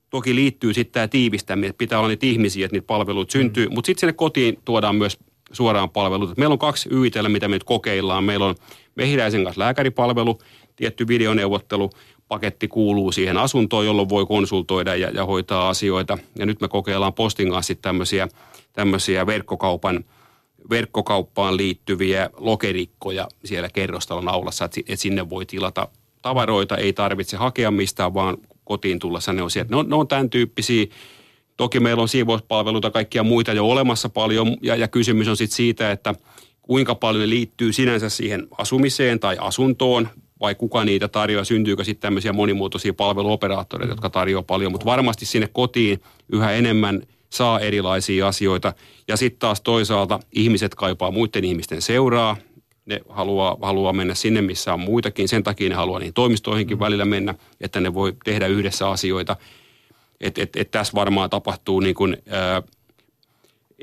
[0.10, 3.68] toki liittyy sitten tämä tiivistäminen, että pitää olla niitä ihmisiä, että niitä palveluita syntyy.
[3.68, 3.74] Mm.
[3.74, 5.20] Mutta sitten sinne kotiin tuodaan myös
[5.52, 6.34] suoraan palveluita.
[6.38, 8.24] Meillä on kaksi YITllä, mitä me nyt kokeillaan.
[8.24, 8.56] Meillä on
[8.96, 10.40] Mehiläisen kanssa lääkäripalvelu,
[10.82, 11.90] tietty videoneuvottelu,
[12.28, 16.18] paketti kuuluu siihen asuntoon, jolloin voi konsultoida ja, ja hoitaa asioita.
[16.40, 18.28] Ja nyt me kokeillaan postin kanssa tämmöisiä,
[18.74, 20.06] tämmöisiä verkkokaupan,
[20.70, 25.88] verkkokauppaan liittyviä lokerikkoja siellä kerrostalon aulassa, että, sinne voi tilata
[26.22, 29.70] tavaroita, ei tarvitse hakea mistään, vaan kotiin tullessa ne on sieltä.
[29.72, 30.86] Ne on, ne on tämän tyyppisiä.
[31.58, 35.92] Toki meillä on siivouspalveluita kaikkia muita jo olemassa paljon, ja, ja kysymys on sitten siitä,
[35.92, 36.16] että
[36.62, 40.10] kuinka paljon liittyy sinänsä siihen asumiseen tai asuntoon,
[40.42, 45.50] vai kuka niitä tarjoaa, syntyykö sitten tämmöisiä monimuotoisia palveluoperaattoreita, jotka tarjoaa paljon, mutta varmasti sinne
[45.54, 46.02] kotiin
[46.32, 48.74] yhä enemmän saa erilaisia asioita.
[49.08, 52.38] Ja sitten taas toisaalta ihmiset kaipaa muiden ihmisten seuraa,
[52.86, 55.28] ne haluaa, haluaa mennä sinne, missä on muitakin.
[55.28, 56.80] Sen takia ne haluaa niihin toimistoihinkin mm.
[56.80, 59.36] välillä mennä, että ne voi tehdä yhdessä asioita.
[60.22, 62.64] Että et, et tässä varmaan tapahtuu niin kuin, ää,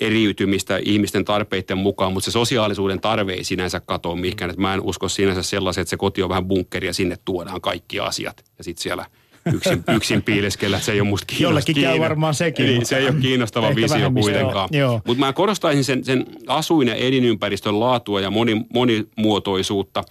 [0.00, 4.54] eriytymistä ihmisten tarpeiden mukaan, mutta se sosiaalisuuden tarve ei sinänsä katoa mihinkään.
[4.56, 8.00] Mä en usko sinänsä sellaisen, että se koti on vähän bunkkeri ja sinne tuodaan kaikki
[8.00, 8.44] asiat.
[8.58, 9.06] Ja sitten siellä
[9.54, 11.50] yksin, yksin piileskellä, se ei ole musta kiinnostava.
[11.50, 12.66] Jollekin käy varmaan sekin.
[12.66, 14.68] Niin, se ei ole kiinnostava visio kuitenkaan.
[15.06, 20.04] Mutta mä korostaisin sen, sen asuin- ja elinympäristön laatua ja moni, monimuotoisuutta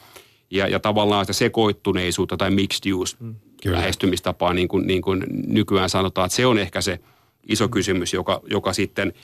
[0.52, 5.90] ja, ja tavallaan sitä sekoittuneisuutta tai mixed use mm, lähestymistapaa, niin kuin, niin kuin nykyään
[5.90, 6.26] sanotaan.
[6.26, 7.00] Että se on ehkä se
[7.50, 9.14] iso kysymys, joka, joka sitten–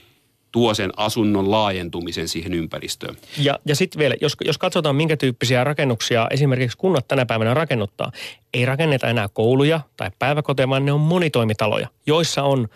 [0.54, 3.16] tuo sen asunnon laajentumisen siihen ympäristöön.
[3.38, 8.12] Ja, ja sitten vielä, jos, jos katsotaan minkä tyyppisiä rakennuksia esimerkiksi kunnat tänä päivänä rakennuttaa,
[8.54, 12.68] ei rakenneta enää kouluja tai päiväkoteja, vaan ne on monitoimitaloja, joissa on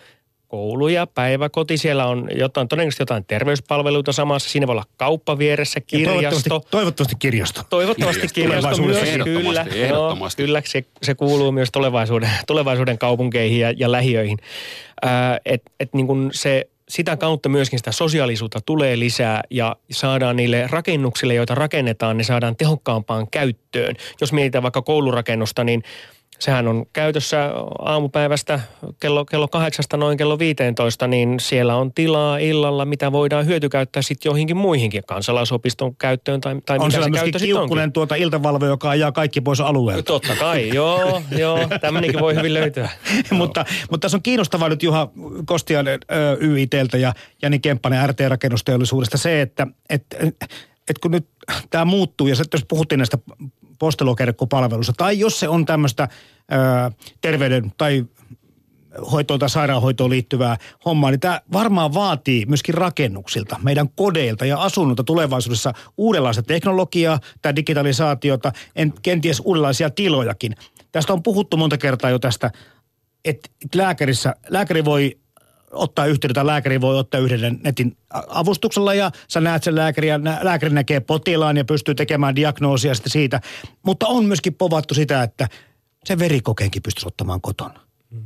[0.48, 6.48] kouluja, päiväkoti, siellä on jotain, todennäköisesti jotain terveyspalveluita samassa, siinä voi olla kauppa vieressä, kirjasto.
[6.48, 7.62] Toivottavasti, toivottavasti kirjasto.
[7.70, 9.66] Toivottavasti kirjasto, kirjasto myös, kyllä.
[9.74, 10.42] Ehdottomasti.
[10.42, 14.38] Joo, kyllä se, se kuuluu myös tulevaisuuden, tulevaisuuden kaupunkeihin ja, ja lähiöihin.
[15.06, 15.12] Äh,
[15.44, 20.66] et, et niin kuin se sitä kautta myöskin sitä sosiaalisuutta tulee lisää ja saadaan niille
[20.70, 23.96] rakennuksille, joita rakennetaan, ne saadaan tehokkaampaan käyttöön.
[24.20, 25.82] Jos mietitään vaikka koulurakennusta, niin
[26.38, 28.60] sehän on käytössä aamupäivästä
[29.00, 34.30] kello, kello kahdeksasta noin kello 15, niin siellä on tilaa illalla, mitä voidaan hyötykäyttää sitten
[34.30, 39.12] joihinkin muihinkin kansalaisopiston käyttöön tai, tai on mikä se myöskin kiukkunen tuota iltavalve, joka ajaa
[39.12, 40.02] kaikki pois alueelta.
[40.02, 42.90] Totta kai, joo, joo, tämmöinenkin voi hyvin löytyä.
[43.30, 45.08] mutta, mutta tässä on kiinnostavaa nyt Juha
[45.46, 45.86] Kostian
[46.40, 51.28] YITltä ja Jani Kemppanen RT-rakennusteollisuudesta se, että, että, että kun nyt
[51.70, 53.18] tämä muuttuu ja sitten jos puhuttiin näistä
[53.78, 56.08] postelokerkkopalvelussa, tai jos se on tämmöistä
[57.20, 58.04] terveyden tai
[59.12, 65.04] hoitoon tai sairaanhoitoon liittyvää hommaa, niin tämä varmaan vaatii myöskin rakennuksilta, meidän kodeilta ja asunnolta
[65.04, 70.56] tulevaisuudessa uudenlaista teknologiaa tai digitalisaatiota, en, kenties uudenlaisia tilojakin.
[70.92, 72.50] Tästä on puhuttu monta kertaa jo tästä,
[73.24, 75.18] että lääkärissä, lääkäri voi
[75.72, 77.96] ottaa yhteyttä, lääkäri voi ottaa yhden netin
[78.28, 83.12] avustuksella ja sä näet sen lääkäri ja lääkäri näkee potilaan ja pystyy tekemään diagnoosia sitten
[83.12, 83.40] siitä.
[83.82, 85.48] Mutta on myöskin povattu sitä, että
[86.04, 87.80] se verikokeenkin pystyisi ottamaan kotona.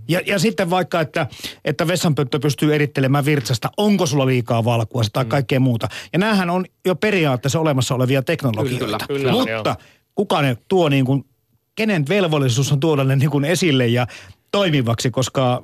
[0.08, 1.26] Ja, ja sitten vaikka, että,
[1.64, 5.28] että vessanpönttö pystyy erittelemään virtsasta, onko sulla liikaa valkua tai mm.
[5.28, 5.88] kaikkea muuta.
[6.12, 8.84] Ja näähän on jo periaatteessa olemassa olevia teknologioita.
[8.84, 9.76] Kyllä, kyllä, Mutta joo.
[10.14, 11.24] kuka ne tuo niin kuin,
[11.74, 14.06] kenen velvollisuus on tuoda ne niin kuin esille ja
[14.52, 15.62] toimivaksi, koska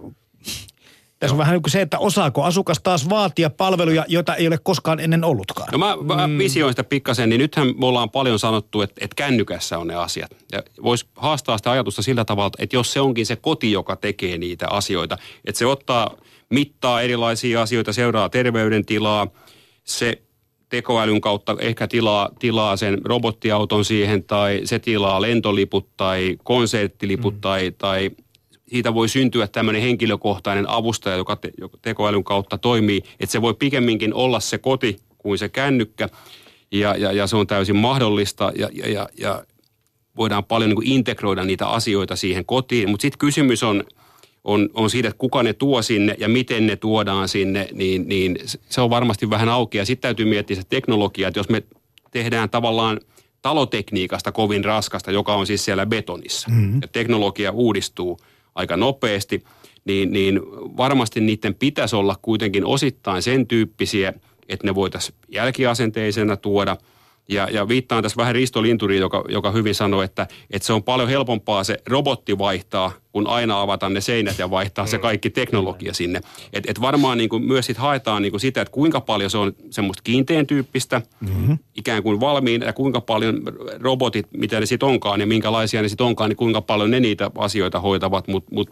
[1.19, 4.59] tässä on vähän niin kuin se, että osaako asukas taas vaatia palveluja, joita ei ole
[4.59, 5.69] koskaan ennen ollutkaan.
[5.73, 6.39] No mä, mä mm.
[6.39, 10.31] visioin sitä pikkasen, niin nythän me ollaan paljon sanottu, että, että kännykässä on ne asiat.
[10.53, 14.39] Ja voisi haastaa sitä ajatusta sillä tavalla, että jos se onkin se koti, joka tekee
[14.39, 16.17] niitä asioita, että se ottaa
[16.51, 19.27] mittaa erilaisia asioita, seuraa terveydentilaa,
[19.85, 20.23] se
[20.69, 27.41] tekoälyn kautta ehkä tilaa, tilaa sen robottiauton siihen tai se tilaa lentoliput tai konserttiliput mm.
[27.41, 28.11] tai, tai
[28.69, 33.55] siitä voi syntyä tämmöinen henkilökohtainen avustaja, joka, te, joka tekoälyn kautta toimii, että se voi
[33.55, 36.09] pikemminkin olla se koti kuin se kännykkä
[36.73, 39.45] ja, ja, ja se on täysin mahdollista ja, ja, ja, ja
[40.17, 42.91] voidaan paljon niin integroida niitä asioita siihen kotiin.
[42.91, 43.85] Mutta sitten kysymys on,
[44.45, 48.39] on, on siitä, että kuka ne tuo sinne ja miten ne tuodaan sinne, niin, niin
[48.69, 49.79] se on varmasti vähän auki.
[49.79, 51.63] Ja sitten täytyy miettiä se teknologia, että jos me
[52.11, 53.01] tehdään tavallaan
[53.43, 56.79] talotekniikasta kovin raskasta, joka on siis siellä betonissa, mm-hmm.
[56.83, 58.19] ja teknologia uudistuu
[58.59, 59.45] aika nopeasti,
[59.85, 60.41] niin, niin
[60.77, 64.13] varmasti niiden pitäisi olla kuitenkin osittain sen tyyppisiä,
[64.49, 66.77] että ne voitaisiin jälkiasenteisena tuoda–
[67.29, 70.83] ja, ja viittaan tässä vähän Risto Linturiin, joka, joka hyvin sanoi, että, että se on
[70.83, 75.01] paljon helpompaa se robotti vaihtaa, kun aina avata ne seinät ja vaihtaa se mm.
[75.01, 76.21] kaikki teknologia sinne.
[76.53, 79.39] Et, et varmaan niin kuin myös sit haetaan niin kuin sitä, että kuinka paljon se
[79.39, 81.59] on semmoista kiinteän tyyppistä, mm-hmm.
[81.77, 83.43] ikään kuin valmiin, ja kuinka paljon
[83.81, 87.31] robotit, mitä ne sitten onkaan ja minkälaisia ne sitten onkaan, niin kuinka paljon ne niitä
[87.39, 88.71] asioita hoitavat, mutta mut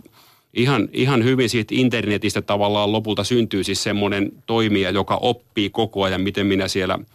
[0.55, 6.21] ihan, ihan hyvin siitä internetistä tavallaan lopulta syntyy siis semmoinen toimija, joka oppii koko ajan,
[6.21, 6.99] miten minä siellä–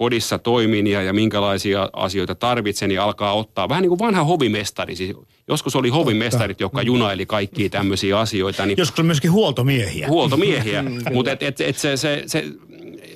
[0.00, 4.96] kodissa toimin ja, ja minkälaisia asioita tarvitsen, niin alkaa ottaa vähän niin kuin vanha hovimestari.
[4.96, 5.16] Siis
[5.48, 8.66] joskus oli hovimestarit, jotka junaili kaikkia tämmöisiä asioita.
[8.66, 10.08] Niin joskus oli myöskin huoltomiehiä.
[10.08, 10.84] Huoltomiehiä,
[11.14, 12.44] mutta et, et, et se, se, se,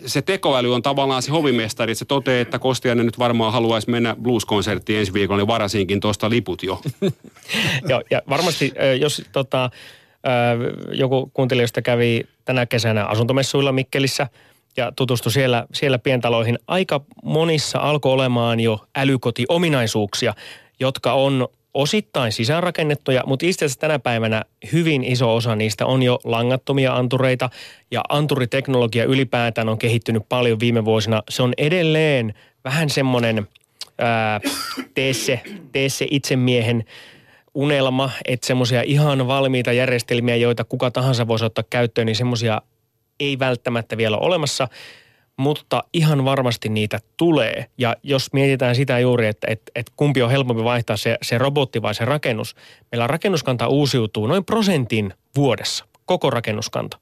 [0.06, 4.16] se tekoäly on tavallaan se hovimestari, että se toteaa, että Kostiainen nyt varmaan haluaisi mennä
[4.22, 6.80] blues-konserttiin ensi viikolla, niin varasinkin tuosta liput jo.
[7.90, 9.70] Joo, ja varmasti jos tota,
[10.92, 14.28] joku kuuntelijoista kävi tänä kesänä asuntomessuilla Mikkelissä–
[14.76, 16.58] ja tutustui siellä, siellä pientaloihin.
[16.66, 20.34] Aika monissa alkoi olemaan jo älykotiominaisuuksia,
[20.80, 26.18] jotka on osittain sisäänrakennettuja, mutta itse asiassa tänä päivänä hyvin iso osa niistä on jo
[26.24, 27.50] langattomia antureita
[27.90, 31.22] ja anturiteknologia ylipäätään on kehittynyt paljon viime vuosina.
[31.28, 32.34] Se on edelleen
[32.64, 33.48] vähän semmoinen
[34.94, 35.40] tee se,
[35.72, 36.84] tee se itsemiehen
[37.54, 42.62] unelma, että semmoisia ihan valmiita järjestelmiä, joita kuka tahansa voisi ottaa käyttöön, niin semmoisia
[43.20, 44.68] ei välttämättä vielä ole olemassa,
[45.36, 47.66] mutta ihan varmasti niitä tulee.
[47.78, 51.82] Ja jos mietitään sitä juuri, että, että, että kumpi on helpompi vaihtaa se, se robotti
[51.82, 52.56] vai se rakennus,
[52.92, 56.98] meillä rakennuskanta uusiutuu noin prosentin vuodessa, koko rakennuskanta.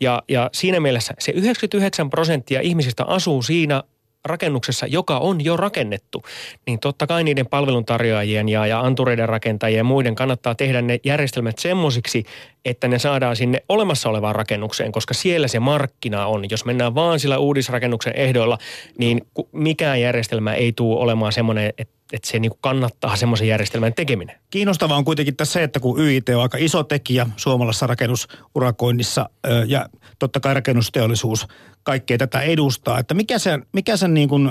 [0.00, 3.82] Ja, ja siinä mielessä se 99 prosenttia ihmisistä asuu siinä
[4.24, 6.22] rakennuksessa, joka on jo rakennettu,
[6.66, 11.58] niin totta kai niiden palveluntarjoajien ja, ja antureiden rakentajien ja muiden kannattaa tehdä ne järjestelmät
[11.58, 12.24] semmoisiksi,
[12.64, 16.44] että ne saadaan sinne olemassa olevaan rakennukseen, koska siellä se markkina on.
[16.50, 18.58] Jos mennään vaan sillä uudisrakennuksen ehdoilla,
[18.98, 19.20] niin
[19.52, 24.38] mikään järjestelmä ei tule olemaan semmoinen, että että se niin kannattaa semmoisen järjestelmän tekeminen.
[24.50, 29.30] Kiinnostavaa on kuitenkin tässä se, että kun YIT on aika iso tekijä suomalaisessa rakennusurakoinnissa
[29.66, 31.46] ja totta kai rakennusteollisuus
[31.82, 34.50] kaikkea tätä edustaa, että mikä sen, mikä sen niin kuin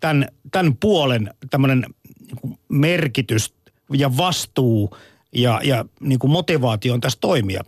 [0.00, 1.84] tämän, tämän puolen tämmöinen
[2.26, 3.54] niin merkitys
[3.92, 4.96] ja vastuu
[5.34, 7.64] ja, ja niin kuin motivaatio on tässä toimia.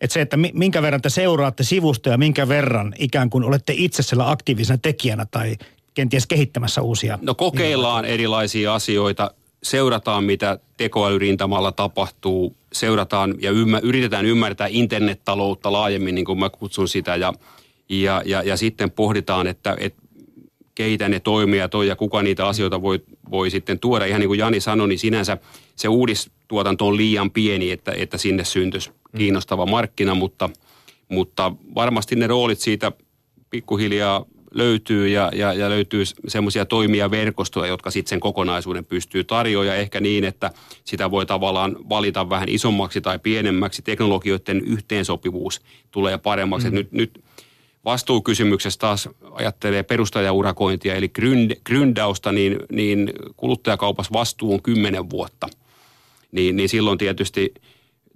[0.00, 4.02] Että se, että minkä verran te seuraatte sivusta ja minkä verran ikään kuin olette itse
[4.02, 5.56] siellä aktiivisena tekijänä tai
[5.94, 7.18] kenties kehittämässä uusia?
[7.22, 9.30] No kokeillaan erilaisia asioita,
[9.62, 16.88] seurataan mitä tekoälyrintamalla tapahtuu, seurataan ja ymmär, yritetään ymmärtää internettaloutta laajemmin, niin kuin mä kutsun
[16.88, 17.32] sitä, ja,
[17.88, 20.01] ja, ja, ja sitten pohditaan, että, että
[20.74, 24.04] keitä ne toimijat on ja kuka niitä asioita voi, voi sitten tuoda.
[24.04, 25.38] Ihan niin kuin Jani sanoi, niin sinänsä
[25.76, 30.50] se uudistuotanto on liian pieni, että, että sinne syntyisi kiinnostava markkina, mutta,
[31.08, 32.92] mutta varmasti ne roolit siitä
[33.50, 39.66] pikkuhiljaa löytyy ja, ja, ja löytyy semmoisia toimia verkostoja, jotka sitten sen kokonaisuuden pystyy tarjoamaan
[39.66, 40.50] ja ehkä niin, että
[40.84, 43.82] sitä voi tavallaan valita vähän isommaksi tai pienemmäksi.
[43.82, 46.70] Teknologioiden yhteensopivuus tulee paremmaksi.
[46.70, 46.74] Mm.
[46.74, 47.24] Nyt, nyt
[47.84, 51.10] vastuukysymyksessä taas ajattelee perustajaurakointia eli
[51.64, 55.48] gryndausta, niin, niin kuluttajakaupassa vastuu on kymmenen vuotta.
[56.32, 57.54] Niin, niin silloin tietysti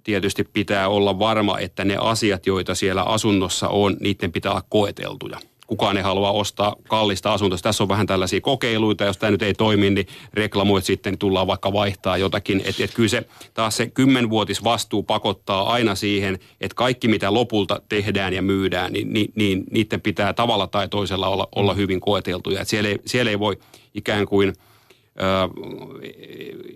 [0.03, 5.39] tietysti pitää olla varma, että ne asiat, joita siellä asunnossa on, niiden pitää olla koeteltuja
[5.67, 7.59] kukaan ei halua ostaa kallista asuntoa.
[7.61, 11.47] Tässä on vähän tällaisia kokeiluita, jos tämä nyt ei toimi, niin reklamoit sitten, niin tullaan
[11.47, 12.61] vaikka vaihtaa jotakin.
[12.65, 17.81] Että et kyllä se taas se kymmenvuotis vastuu pakottaa aina siihen, että kaikki mitä lopulta
[17.89, 22.61] tehdään ja myydään, niin, niin, niin niiden pitää tavalla tai toisella olla, olla hyvin koeteltuja.
[22.61, 23.57] Että siellä, ei, siellä ei voi
[23.93, 24.53] ikään kuin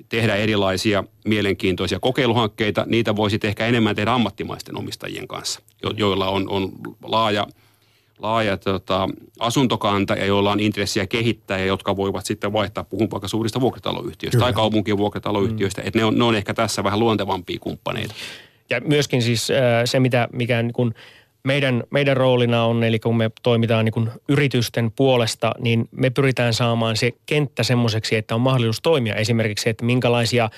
[0.09, 2.85] tehdä erilaisia mielenkiintoisia kokeiluhankkeita.
[2.87, 5.61] Niitä voisi ehkä enemmän tehdä ammattimaisten omistajien kanssa,
[5.97, 6.71] joilla on, on
[7.03, 7.47] laaja–
[8.21, 13.27] laaja tota, asuntokanta ja joilla on intressiä kehittää ja jotka voivat sitten vaihtaa, puhun vaikka
[13.27, 14.45] suurista vuokrataloyhtiöistä Kyllä.
[14.45, 15.87] tai kaupunkien vuokrataloyhtiöistä, mm.
[15.87, 18.13] että ne on, ne on ehkä tässä vähän luontevampia kumppaneita.
[18.69, 19.47] Ja myöskin siis
[19.85, 20.93] se, mitä, mikä niin kun
[21.43, 26.53] meidän, meidän roolina on, eli kun me toimitaan niin kun yritysten puolesta, niin me pyritään
[26.53, 29.15] saamaan se kenttä semmoiseksi, että on mahdollisuus toimia.
[29.15, 30.49] Esimerkiksi, että minkälaisia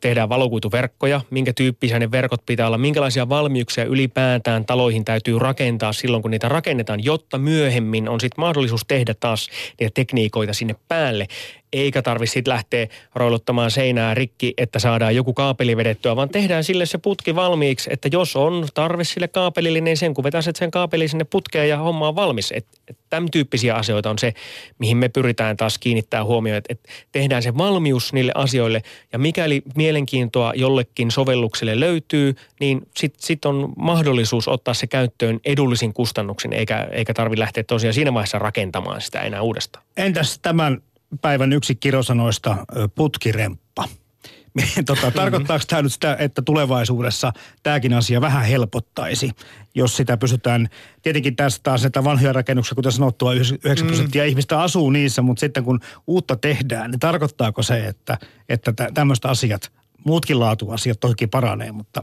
[0.00, 6.22] tehdään valokuituverkkoja, minkä tyyppisiä ne verkot pitää olla, minkälaisia valmiuksia ylipäätään taloihin täytyy rakentaa silloin,
[6.22, 9.48] kun niitä rakennetaan, jotta myöhemmin on sitten mahdollisuus tehdä taas
[9.80, 11.26] niitä tekniikoita sinne päälle.
[11.72, 16.86] Eikä tarvitse sitten lähteä roiluttamaan seinää rikki, että saadaan joku kaapeli vedettyä, vaan tehdään sille
[16.86, 21.08] se putki valmiiksi, että jos on tarve sille kaapelille, niin sen kun vetäiset sen kaapelin
[21.08, 22.52] sinne putkeen ja homma on valmis.
[22.56, 24.34] Et, et tämän tyyppisiä asioita on se,
[24.78, 28.82] mihin me pyritään taas kiinnittää huomioon, että, että tehdään se valmius niille asioille
[29.12, 35.92] ja mikäli mielenkiintoa jollekin sovellukselle löytyy, niin sitten sit on mahdollisuus ottaa se käyttöön edullisin
[35.92, 39.84] kustannuksin, eikä, eikä tarvitse lähteä tosiaan siinä vaiheessa rakentamaan sitä enää uudestaan.
[39.96, 40.82] Entäs tämän
[41.20, 42.56] päivän yksi kirosanoista
[42.94, 43.88] putkiremppa?
[44.86, 49.30] tota, tarkoittaako tämä nyt sitä, että tulevaisuudessa tämäkin asia vähän helpottaisi,
[49.74, 50.68] jos sitä pystytään,
[51.02, 53.86] tietenkin tässä taas että vanhoja rakennuksia, kuten sanottua, 9 mm.
[53.86, 54.28] prosenttia mm.
[54.28, 59.72] ihmistä asuu niissä, mutta sitten kun uutta tehdään, niin tarkoittaako se, että, että tämmöistä asiat,
[60.04, 62.02] muutkin laatuasiat toki paranee, mutta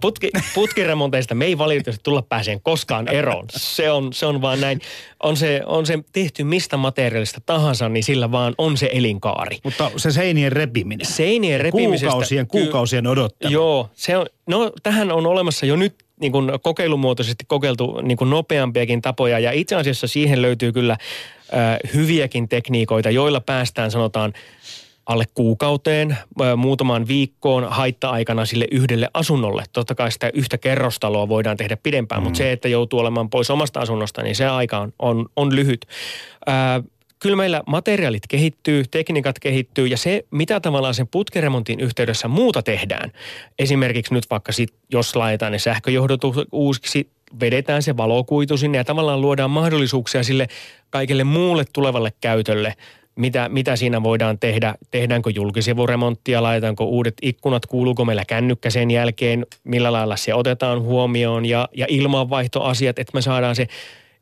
[0.00, 3.46] Putki, putkiremonteista me ei valitettavasti tulla pääseen koskaan eroon.
[3.50, 4.80] Se on, se on vaan näin.
[5.22, 9.58] On se, on se tehty mistä materiaalista tahansa, niin sillä vaan on se elinkaari.
[9.64, 11.06] Mutta se seinien repiminen.
[11.06, 12.06] Seinien repimisestä.
[12.06, 13.52] Kuukausien, kuukausien odottelu.
[13.52, 18.30] Joo, se on, no tähän on olemassa jo nyt niin kuin kokeilumuotoisesti kokeiltu niin kuin
[18.30, 24.32] nopeampiakin tapoja ja itse asiassa siihen löytyy kyllä äh, hyviäkin tekniikoita, joilla päästään sanotaan
[25.06, 26.18] alle kuukauteen,
[26.56, 29.64] muutamaan viikkoon haitta-aikana sille yhdelle asunnolle.
[29.72, 32.24] Totta kai sitä yhtä kerrostaloa voidaan tehdä pidempään, mm.
[32.24, 35.86] mutta se, että joutuu olemaan pois omasta asunnosta, niin se aika on, on, on lyhyt.
[36.46, 36.82] Ää,
[37.18, 43.12] kyllä meillä materiaalit kehittyy, tekniikat kehittyy ja se, mitä tavallaan sen putkeremontin yhteydessä muuta tehdään.
[43.58, 46.20] Esimerkiksi nyt vaikka sit, jos laitetaan ne sähköjohdot
[46.52, 50.48] uusiksi, vedetään se valokuitu sinne ja tavallaan luodaan mahdollisuuksia sille
[50.90, 52.74] kaikille muulle tulevalle käytölle–
[53.16, 59.46] mitä, mitä siinä voidaan tehdä, tehdäänkö julkisivuremonttia, laitetaanko uudet ikkunat, kuuluuko meillä kännykkä sen jälkeen,
[59.64, 61.46] millä lailla se otetaan huomioon?
[61.46, 63.68] Ja, ja ilmanvaihtoasiat, että me saadaan se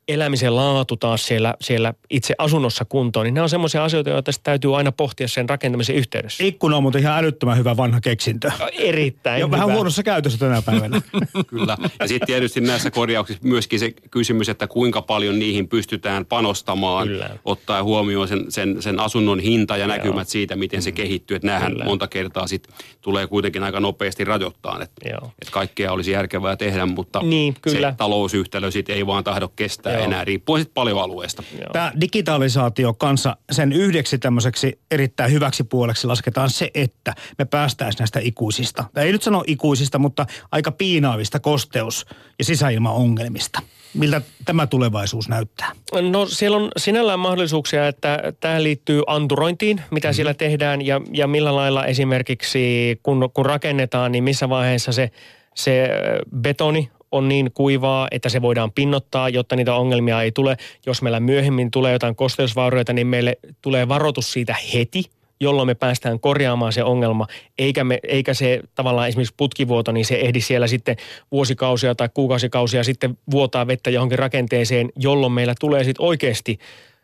[0.09, 4.77] elämisen laatu taas siellä, siellä itse asunnossa kuntoon, niin nämä on semmoisia asioita, joita täytyy
[4.77, 6.45] aina pohtia sen rakentamisen yhteydessä.
[6.45, 8.51] Ikkuna on muuten ihan älyttömän hyvä vanha keksintö.
[8.73, 9.57] Erittäin ja hyvä.
[9.57, 11.03] vähän huonossa käytössä tänä päivänä.
[11.47, 11.77] Kyllä.
[12.01, 17.31] Ja sitten tietysti näissä korjauksissa myöskin se kysymys, että kuinka paljon niihin pystytään panostamaan, Kyllä.
[17.45, 20.25] ottaa huomioon sen, sen, sen asunnon hinta ja näkymät Joo.
[20.25, 20.95] siitä, miten se mm.
[20.95, 21.35] kehittyy.
[21.35, 21.85] Että näähän Kyllä.
[21.85, 22.69] monta kertaa sit
[23.01, 25.11] tulee kuitenkin aika nopeasti rajoittaa, että,
[25.43, 27.91] että kaikkea olisi järkevää tehdä, mutta niin, kyllä.
[27.91, 30.05] se talousyhtälö sitten ei vaan tahdo kestää Joo.
[30.05, 31.43] enää, riippuu sitten paljon alueesta.
[31.73, 38.21] Tämä digitalisaatio kanssa, sen yhdeksi tämmöiseksi erittäin hyväksi puoleksi lasketaan se, että me päästäisiin näistä
[38.23, 42.07] ikuisista, tai ei nyt sano ikuisista, mutta aika piinaavista kosteus-
[42.39, 43.63] ja sisäilmaongelmista.
[43.95, 45.73] Miltä tämä tulevaisuus näyttää?
[46.11, 50.15] No siellä on sinällään mahdollisuuksia, että tämä liittyy anturointiin, mitä mm-hmm.
[50.15, 55.11] siellä tehdään ja, ja millä lailla esimerkiksi kun, kun rakennetaan, niin missä vaiheessa se,
[55.55, 55.89] se
[56.37, 60.57] betoni on niin kuivaa, että se voidaan pinnottaa, jotta niitä ongelmia ei tule.
[60.87, 65.05] Jos meillä myöhemmin tulee jotain kosteusvaurioita, niin meille tulee varoitus siitä heti,
[65.41, 67.27] jolloin me päästään korjaamaan se ongelma,
[67.59, 70.97] eikä, me, eikä se tavallaan esimerkiksi putkivuoto, niin se ehdi siellä sitten
[71.33, 76.59] vuosikausia tai kuukausikausia sitten vuotaa vettä johonkin rakenteeseen, jolloin meillä tulee sitten oikeasti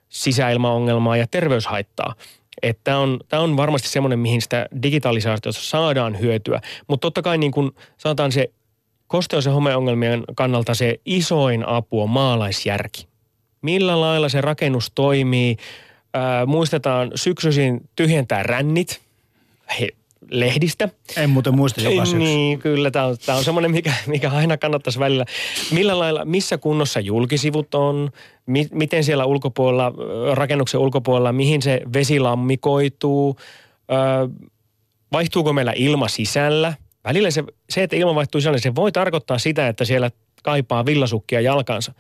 [0.09, 2.15] sisäilmaongelmaa ja terveyshaittaa.
[2.85, 6.61] Tämä on, tämä on varmasti semmoinen, mihin sitä digitalisaatiossa saadaan hyötyä.
[6.89, 8.51] Mutta totta kai niin kun sanotaan se
[9.09, 13.09] kosteus- ja homeongelmien kannalta se isoin apu on maalaisjärki.
[13.63, 15.57] Millä lailla se rakennus toimii?
[16.15, 19.01] Ää, muistetaan syksyisin tyhjentää rännit
[19.81, 19.89] he,
[20.31, 20.89] lehdistä.
[21.17, 22.19] En muuten muista joka syksy.
[22.19, 22.91] Niin, kyllä.
[22.91, 25.25] Tämä on, tämä on semmoinen, mikä, mikä aina kannattaisi välillä.
[25.73, 28.11] Millä lailla, missä kunnossa julkisivut on,
[28.47, 29.93] mi, miten siellä ulkopuolella,
[30.35, 33.37] rakennuksen ulkopuolella, mihin se vesi lammikoituu,
[33.89, 34.29] ää,
[35.13, 36.75] vaihtuuko meillä ilma sisällä–
[37.09, 40.11] Välillä se, se että ilma vaihtuu sisälle, se voi tarkoittaa sitä, että siellä
[40.43, 41.93] kaipaa villasukkia jalkansa.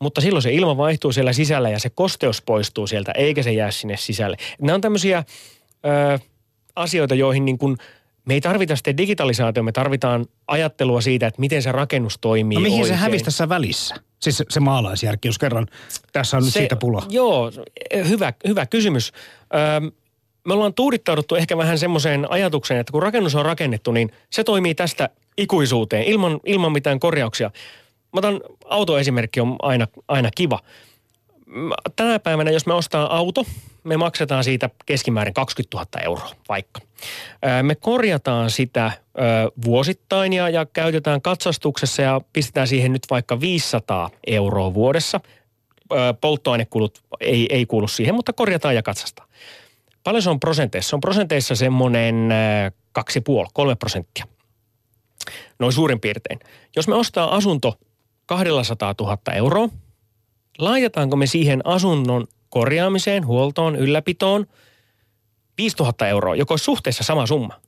[0.00, 3.70] Mutta silloin se ilma vaihtuu siellä sisällä ja se kosteus poistuu sieltä, eikä se jää
[3.70, 4.36] sinne sisälle.
[4.60, 5.24] Nämä on tämmöisiä
[5.86, 6.18] ö,
[6.76, 7.76] asioita, joihin niin kuin
[8.24, 12.60] me ei tarvita sitten digitalisaatio, me tarvitaan ajattelua siitä, että miten se rakennus toimii No
[12.60, 12.98] mihin oikein.
[12.98, 13.94] se hävisi tässä välissä?
[14.20, 15.66] Siis se, se maalaisjärki, jos kerran
[16.12, 17.02] tässä on nyt se, siitä pula.
[17.10, 17.52] Joo,
[18.08, 19.12] hyvä, hyvä kysymys.
[19.54, 19.92] Ö,
[20.48, 24.74] me ollaan tuudittauduttu ehkä vähän semmoiseen ajatukseen, että kun rakennus on rakennettu, niin se toimii
[24.74, 25.08] tästä
[25.38, 27.50] ikuisuuteen ilman, ilman mitään korjauksia.
[28.12, 30.60] Mä otan autoesimerkki on aina, aina kiva.
[31.96, 33.44] Tänä päivänä, jos me ostaa auto,
[33.84, 36.80] me maksetaan siitä keskimäärin 20 000 euroa vaikka.
[37.62, 38.92] Me korjataan sitä
[39.64, 45.20] vuosittain ja, ja käytetään katsastuksessa ja pistetään siihen nyt vaikka 500 euroa vuodessa.
[46.20, 49.28] Polttoainekulut ei, ei kuulu siihen, mutta korjataan ja katsastaan.
[50.08, 50.88] Paljon se on prosenteissa?
[50.88, 52.28] Se on prosenteissa semmoinen
[52.98, 53.02] 2,5-3
[53.78, 54.24] prosenttia.
[55.58, 56.40] Noin suurin piirtein.
[56.76, 57.78] Jos me ostaa asunto
[58.26, 59.68] 200 000 euroa,
[60.58, 64.46] laitetaanko me siihen asunnon korjaamiseen, huoltoon, ylläpitoon
[65.58, 67.60] 5000 euroa, joko olisi suhteessa sama summa.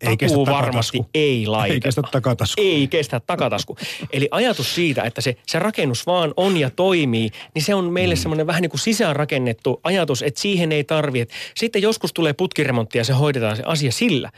[0.00, 1.74] Ei kestä varmasti ei laita.
[1.74, 2.62] Ei kestä takatasku.
[2.62, 3.76] Ei kestä takatasku.
[4.12, 8.14] Eli ajatus siitä, että se, se rakennus vaan on ja toimii, niin se on meille
[8.14, 8.18] mm.
[8.18, 11.20] semmoinen vähän niin kuin sisäänrakennettu ajatus, että siihen ei tarvi.
[11.20, 14.30] Että sitten joskus tulee putkiremontti ja se hoidetaan se asia sillä.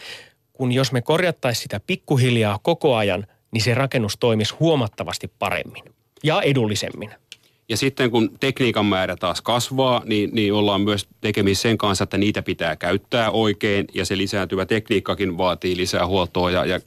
[0.53, 5.85] Kun jos me korjattaisiin sitä pikkuhiljaa koko ajan, niin se rakennus toimisi huomattavasti paremmin
[6.25, 7.11] ja edullisemmin.
[7.71, 12.19] Ja sitten kun tekniikan määrä taas kasvaa, niin, niin ollaan myös tekemisissä sen kanssa, että
[12.19, 16.51] niitä pitää käyttää oikein ja se lisääntyvä tekniikkakin vaatii lisää huoltoa.
[16.51, 16.81] Ja, ja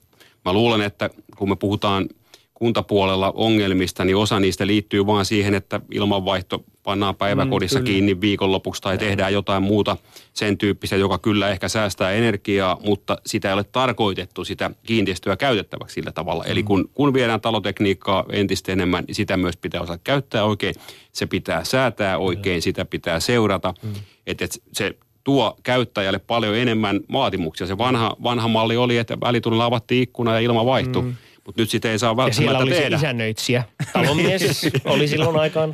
[0.46, 2.10] mä luulen, että kun me puhutaan
[2.54, 8.82] kuntapuolella ongelmista, niin osa niistä liittyy vaan siihen, että ilmanvaihto pannaan päiväkodissa mm, kiinni viikonlopuksi
[8.82, 9.98] tai tehdään jotain muuta
[10.34, 15.94] sen tyyppistä, joka kyllä ehkä säästää energiaa, mutta sitä ei ole tarkoitettu sitä kiinteistöä käytettäväksi
[15.94, 16.44] sillä tavalla.
[16.44, 16.52] Mm.
[16.52, 20.76] Eli kun, kun viedään talotekniikkaa entistä enemmän, niin sitä myös pitää osata käyttää oikein,
[21.12, 22.62] se pitää säätää oikein, mm.
[22.62, 23.94] sitä pitää seurata, mm.
[24.28, 27.68] että et se tuo käyttäjälle paljon enemmän vaatimuksia.
[27.68, 31.02] Se vanha, vanha malli oli, että välitunnilla avattiin ikkuna ja ilma vaihtui.
[31.02, 32.98] Mm mutta nyt sitä ei saa Ja siellä välttämättä oli tehdä.
[32.98, 33.64] se isännöitsijä.
[33.94, 35.74] Talonmies oli silloin aikaan.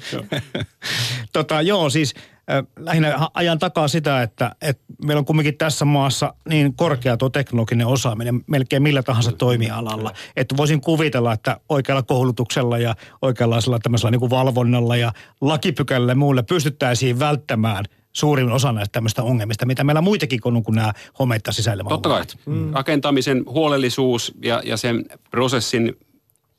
[1.33, 2.13] Tota, joo, siis
[2.51, 7.29] äh, lähinnä ajan takaa sitä, että, että meillä on kumminkin tässä maassa niin korkea tuo
[7.29, 10.11] teknologinen osaaminen melkein millä tahansa toimialalla.
[10.35, 15.11] Että voisin kuvitella, että oikealla koulutuksella ja oikeanlaisella tämmöisellä niin kuin valvonnalla ja
[15.41, 20.75] lakipykällä ja muulle pystyttäisiin välttämään suurin osa näistä tämmöistä ongelmista, mitä meillä muitakin on kuin
[20.75, 22.23] nämä homeita sisäilma Totta kai.
[22.45, 22.73] Mm.
[22.73, 25.97] Rakentamisen huolellisuus ja, ja sen prosessin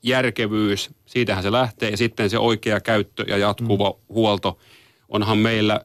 [0.03, 1.89] järkevyys, siitähän se lähtee.
[1.89, 3.97] Ja sitten se oikea käyttö ja jatkuva mm.
[4.09, 4.57] huolto.
[5.09, 5.81] Onhan meillä,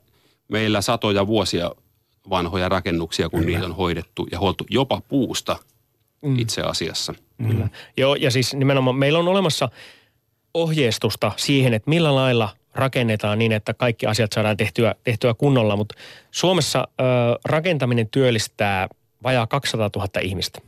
[0.48, 1.70] meillä satoja vuosia
[2.30, 3.52] vanhoja rakennuksia, kun Kyllä.
[3.52, 5.56] niitä on hoidettu ja huoltu jopa puusta
[6.22, 6.38] mm.
[6.38, 7.14] itse asiassa.
[7.48, 7.68] Kyllä.
[7.96, 9.68] Joo, ja siis nimenomaan meillä on olemassa
[10.54, 15.76] ohjeistusta siihen, että millä lailla rakennetaan niin, että kaikki asiat saadaan tehtyä, tehtyä kunnolla.
[15.76, 15.94] Mutta
[16.30, 17.04] Suomessa ö,
[17.44, 18.88] rakentaminen työllistää
[19.22, 20.60] vajaa 200 000 ihmistä,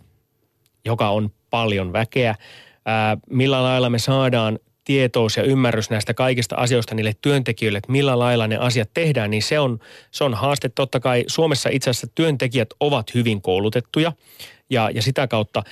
[0.84, 2.30] joka on paljon väkeä.
[2.30, 8.18] Ö, millä lailla me saadaan tietous ja ymmärrys näistä kaikista asioista niille työntekijöille, että millä
[8.18, 9.78] lailla ne asiat tehdään, niin se on,
[10.11, 10.68] se on haaste.
[10.68, 14.12] Totta kai Suomessa itse asiassa työntekijät ovat hyvin koulutettuja
[14.70, 15.62] ja, ja sitä kautta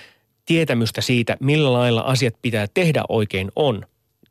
[0.47, 3.87] tietämystä siitä, millä lailla asiat pitää tehdä oikein on.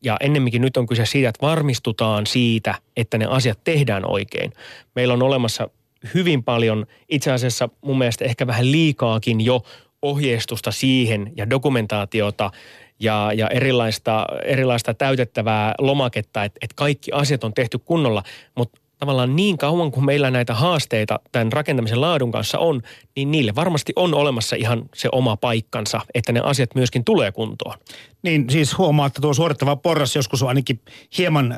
[0.05, 4.53] Ja ennemminkin nyt on kyse siitä, että varmistutaan siitä, että ne asiat tehdään oikein.
[4.95, 5.69] Meillä on olemassa
[6.13, 9.63] hyvin paljon, itse asiassa mun mielestä ehkä vähän liikaakin jo
[10.01, 12.51] ohjeistusta siihen ja dokumentaatiota
[12.99, 18.23] ja, ja erilaista, erilaista täytettävää lomaketta, että, että kaikki asiat on tehty kunnolla,
[18.55, 22.81] mutta tavallaan niin kauan kuin meillä näitä haasteita tämän rakentamisen laadun kanssa on,
[23.15, 27.77] niin niille varmasti on olemassa ihan se oma paikkansa, että ne asiat myöskin tulee kuntoon.
[28.23, 30.79] Niin siis huomaa, että tuo suorittava porras joskus on ainakin
[31.17, 31.57] hieman ö,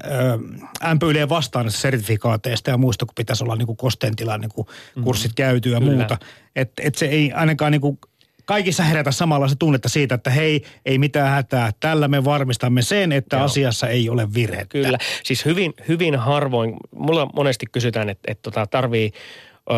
[0.85, 4.67] ämpyilee vastaan sertifikaateista ja muista, kun pitäisi olla niin kuin kostentilan niin kuin
[5.03, 5.95] kurssit käyty ja Kyllä.
[5.95, 6.17] muuta.
[6.55, 7.99] Että et se ei ainakaan niin kuin
[8.47, 11.71] kaikissa herätä samalla se tunnetta siitä, että hei, ei mitään hätää.
[11.79, 13.45] Tällä me varmistamme sen, että Joo.
[13.45, 14.67] asiassa ei ole virhettä.
[14.69, 19.73] Kyllä, siis hyvin, hyvin harvoin, mulla monesti kysytään, että, että tota, tarvii ö,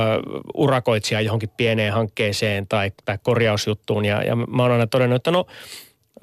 [0.53, 5.45] urakoitsija johonkin pieneen hankkeeseen tai, tai korjausjuttuun ja, ja mä oon aina todennut, että no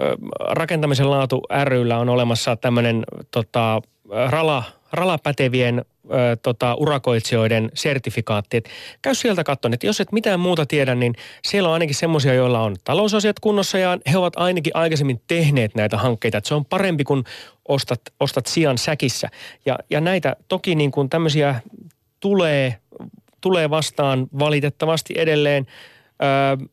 [0.01, 3.82] ö, rakentamisen laatu ryllä on olemassa tämmöinen tota,
[4.28, 5.84] rala, ralapätevien
[6.43, 8.57] tota, urakoitsijoiden sertifikaatti.
[8.57, 8.69] Et
[9.03, 12.61] käy sieltä katsomaan, että jos et mitään muuta tiedä, niin siellä on ainakin semmoisia, joilla
[12.61, 16.39] on talousasiat kunnossa ja he ovat ainakin aikaisemmin tehneet näitä hankkeita.
[16.39, 17.25] Et se on parempi kuin
[17.69, 19.29] ostat, ostat sijan säkissä.
[19.67, 21.61] Ja, ja näitä toki niin kuin tämmöisiä
[22.21, 22.77] tulee,
[23.41, 25.67] tulee vastaan valitettavasti edelleen
[26.61, 26.67] ö,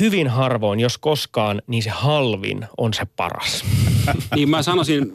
[0.00, 3.64] hyvin harvoin, jos koskaan, niin se halvin on se paras.
[4.36, 5.12] Niin mä sanoisin,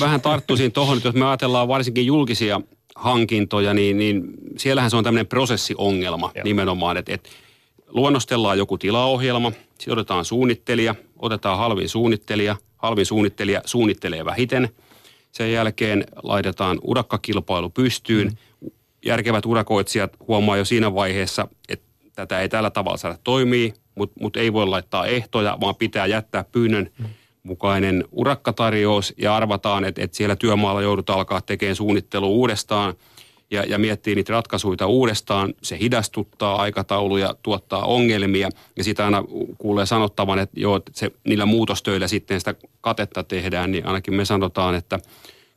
[0.00, 2.60] vähän tarttuisin tuohon, että jos me ajatellaan varsinkin julkisia
[2.96, 4.24] hankintoja, niin, niin
[4.58, 6.44] siellähän se on tämmöinen prosessiongelma Joo.
[6.44, 7.30] nimenomaan, että, että
[7.88, 14.68] luonnostellaan joku tilaohjelma, sitten otetaan suunnittelija, otetaan halvin suunnittelija, halvin suunnittelija suunnittelee vähiten,
[15.32, 18.38] sen jälkeen laitetaan urakkakilpailu pystyyn,
[19.04, 24.36] järkevät urakoitsijat huomaa jo siinä vaiheessa, että tätä ei tällä tavalla saada toimii, mutta mut
[24.36, 26.90] ei voi laittaa ehtoja, vaan pitää jättää pyynnön
[27.46, 32.94] mukainen urakkatarjous ja arvataan, että, että siellä työmaalla joudutaan alkaa tekemään suunnittelu uudestaan
[33.50, 35.54] ja, ja miettii niitä ratkaisuja uudestaan.
[35.62, 39.24] Se hidastuttaa aikatauluja, tuottaa ongelmia ja sitä aina
[39.58, 44.74] kuulee sanottavan, että joo, se, niillä muutostöillä sitten sitä katetta tehdään, niin ainakin me sanotaan,
[44.74, 44.98] että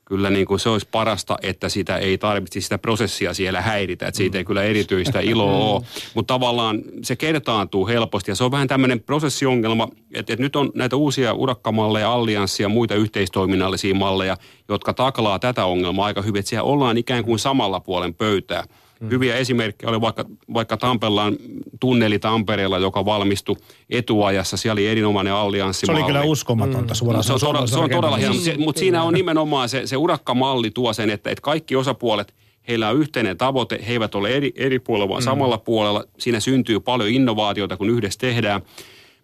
[0.10, 4.18] kyllä niin kuin se olisi parasta, että sitä ei tarvitse sitä prosessia siellä häiritä, että
[4.18, 5.82] siitä ei kyllä erityistä iloa ole.
[6.14, 10.72] Mutta tavallaan se kertaantuu helposti ja se on vähän tämmöinen prosessiongelma, että, että nyt on
[10.76, 14.38] näitä uusia urakkamalleja, allianssia ja muita yhteistoiminnallisia malleja,
[14.70, 18.64] jotka taklaa tätä ongelmaa aika hyvin, että siellä ollaan ikään kuin samalla puolen pöytää.
[19.00, 19.10] Mm.
[19.10, 21.38] Hyviä esimerkkejä oli vaikka, vaikka Tampeellaan
[21.80, 23.56] tunneli Tampereella, joka valmistui
[23.90, 24.58] etuajassa.
[24.58, 25.86] Siellä oli erinomainen allianssi.
[25.86, 26.98] Se oli kyllä uskomatonta mm.
[26.98, 27.24] suoraan.
[27.24, 30.94] Se on, todella, se on todella hieno, mutta siinä on nimenomaan se, se urakkamalli tuo
[30.94, 32.34] sen, että, että kaikki osapuolet,
[32.68, 35.26] heillä on yhteinen tavoite, he eivät ole eri, eri puolella, vaan mm.
[35.26, 36.04] samalla puolella.
[36.18, 38.62] Siinä syntyy paljon innovaatioita, kun yhdessä tehdään.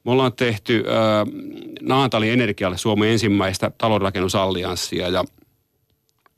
[0.04, 1.28] Me ollaan tehty äh,
[1.82, 5.24] Naantalin Energialle Suomen ensimmäistä talonrakennusallianssia ja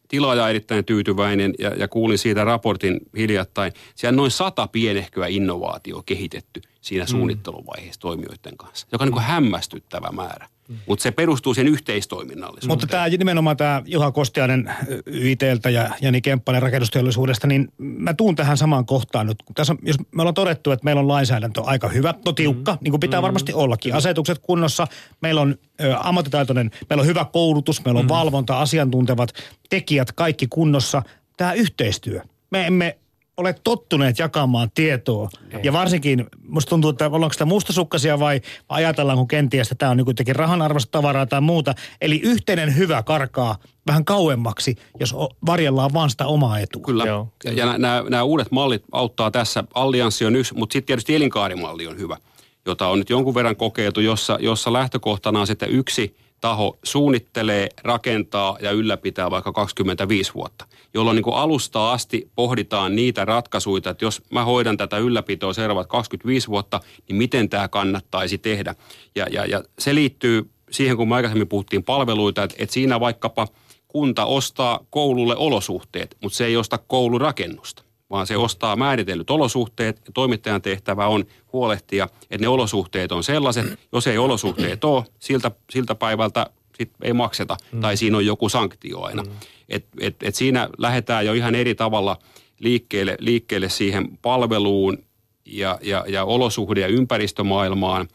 [0.07, 3.73] tilaaja erittäin tyytyväinen ja, ja kuulin siitä raportin hiljattain.
[3.95, 7.07] Siellä on noin sata pienehköä innovaatio kehitetty siinä mm.
[7.07, 10.47] suunnitteluvaiheessa toimijoiden kanssa, joka on niin hämmästyttävä määrä.
[10.87, 12.67] Mutta se perustuu sen yhteistoiminnallisuuteen.
[12.67, 14.71] Mutta tämä nimenomaan tämä Juha Kostiainen
[15.05, 19.43] YTltä ja Jani Kemppainen rakennusteollisuudesta, niin mä tuun tähän samaan kohtaan nyt.
[19.55, 22.77] Tässä, jos me ollaan todettu, että meillä on lainsäädäntö aika hyvä, no tiukka, mm.
[22.81, 23.23] niin kuin pitää mm.
[23.23, 23.93] varmasti ollakin.
[23.93, 24.87] Asetukset kunnossa,
[25.21, 28.09] meillä on ö, ammattitaitoinen, meillä on hyvä koulutus, meillä on mm.
[28.09, 29.33] valvonta, asiantuntevat
[29.69, 31.01] tekijät, kaikki kunnossa.
[31.37, 32.21] Tämä yhteistyö.
[32.51, 32.97] Me emme
[33.37, 35.29] ole tottuneet jakamaan tietoa.
[35.51, 35.59] Ei.
[35.63, 40.35] Ja varsinkin, musta tuntuu, että ollaanko sitä mustasukkaisia vai ajatellaanko kenties, että tämä on kuitenkin
[40.35, 41.73] rahan arvosta tavaraa tai muuta.
[42.01, 43.57] Eli yhteinen hyvä karkaa
[43.87, 45.15] vähän kauemmaksi, jos
[45.45, 46.81] varjellaan vaan sitä omaa etua.
[46.85, 47.05] Kyllä.
[47.05, 47.55] Joo, kyllä.
[47.55, 49.63] Ja nämä, nämä uudet mallit auttaa tässä.
[49.73, 52.17] Allianssi on yksi, mutta sitten tietysti elinkaarimalli on hyvä,
[52.65, 58.57] jota on nyt jonkun verran kokeiltu, jossa, jossa lähtökohtana on sitten yksi– taho suunnittelee, rakentaa
[58.61, 64.21] ja ylläpitää vaikka 25 vuotta, jolloin niin kuin alusta asti pohditaan niitä ratkaisuja, että jos
[64.31, 68.75] mä hoidan tätä ylläpitoa seuraavat 25 vuotta, niin miten tämä kannattaisi tehdä.
[69.15, 73.47] Ja, ja, ja se liittyy siihen, kun me aikaisemmin puhuttiin palveluita, että, että siinä vaikkapa
[73.87, 80.11] kunta ostaa koululle olosuhteet, mutta se ei osta koulurakennusta vaan se ostaa määritellyt olosuhteet ja
[80.13, 83.79] toimittajan tehtävä on huolehtia, että ne olosuhteet on sellaiset.
[83.91, 86.45] Jos ei olosuhteet ole, siltä, siltä päivältä
[86.77, 87.81] sit ei makseta mm.
[87.81, 89.23] tai siinä on joku sanktio aina.
[89.23, 89.31] Mm.
[89.69, 92.17] Et, et, et siinä lähdetään jo ihan eri tavalla
[92.59, 94.97] liikkeelle, liikkeelle siihen palveluun
[95.45, 98.07] ja, ja, ja olosuhde- ja ympäristömaailmaan,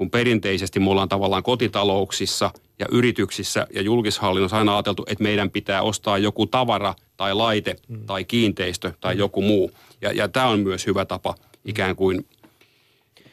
[0.00, 5.82] kun perinteisesti me ollaan tavallaan kotitalouksissa ja yrityksissä ja julkishallinnossa aina ajateltu, että meidän pitää
[5.82, 8.06] ostaa joku tavara tai laite mm.
[8.06, 9.70] tai kiinteistö tai joku muu.
[10.00, 11.34] Ja, ja tämä on myös hyvä tapa
[11.64, 12.26] ikään kuin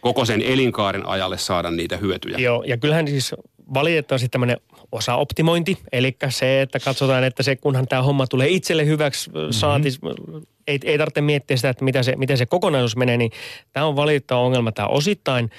[0.01, 2.37] koko sen elinkaaren ajalle saada niitä hyötyjä.
[2.37, 3.35] Joo, ja kyllähän siis
[3.73, 4.57] valitettavasti tämmöinen
[4.91, 9.51] osaoptimointi, eli se, että katsotaan, että se kunhan tämä homma tulee itselle hyväksi mm-hmm.
[9.51, 9.99] saatis,
[10.67, 13.31] ei, ei tarvitse miettiä sitä, että mitä se, miten se kokonaisuus menee, niin
[13.73, 14.71] tämä on valitettava ongelma.
[14.71, 15.49] Tämä osittain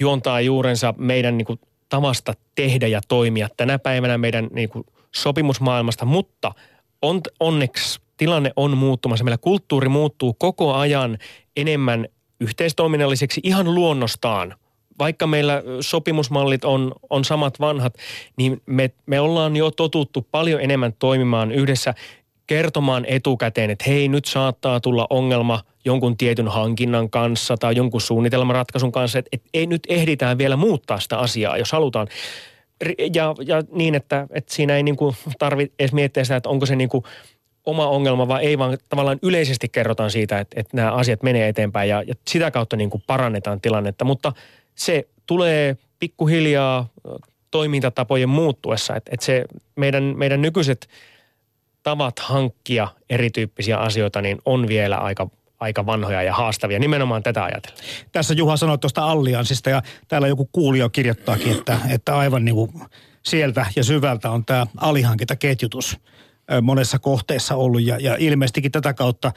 [0.00, 4.84] juontaa juurensa meidän niin kuin, tavasta tehdä ja toimia tänä päivänä meidän niin kuin,
[5.14, 6.52] sopimusmaailmasta, mutta–
[7.04, 9.24] on, onneksi tilanne on muuttumassa.
[9.24, 11.18] Meillä kulttuuri muuttuu koko ajan
[11.56, 12.08] enemmän
[12.40, 14.54] yhteistoiminnalliseksi ihan luonnostaan.
[14.98, 17.94] Vaikka meillä sopimusmallit on, on samat vanhat,
[18.36, 21.94] niin me, me ollaan jo totuttu paljon enemmän toimimaan yhdessä
[22.46, 28.92] kertomaan etukäteen, että hei nyt saattaa tulla ongelma jonkun tietyn hankinnan kanssa tai jonkun suunnitelmaratkaisun
[28.92, 32.08] kanssa, että, että ei nyt ehditään vielä muuttaa sitä asiaa, jos halutaan
[33.14, 34.96] ja, ja niin, että, että siinä ei niin
[35.38, 37.04] tarvitse edes miettiä sitä, että onko se niin kuin
[37.64, 41.88] oma ongelma vai ei, vaan tavallaan yleisesti kerrotaan siitä, että, että nämä asiat menee eteenpäin
[41.88, 44.04] ja, ja sitä kautta niin kuin parannetaan tilannetta.
[44.04, 44.32] Mutta
[44.74, 46.88] se tulee pikkuhiljaa
[47.50, 49.44] toimintatapojen muuttuessa, että, että se
[49.76, 50.88] meidän, meidän nykyiset
[51.84, 55.30] tavat hankkia erityyppisiä asioita, niin on vielä aika
[55.60, 57.84] aika vanhoja ja haastavia, nimenomaan tätä ajatellen.
[58.12, 62.70] Tässä Juha sanoi tuosta allianssista ja täällä joku kuulija kirjoittaakin, että, että aivan niin kuin
[63.22, 65.98] sieltä ja syvältä on tämä alihankintaketjutus
[66.62, 69.32] monessa kohteessa ollut ja, ja ilmeisestikin tätä kautta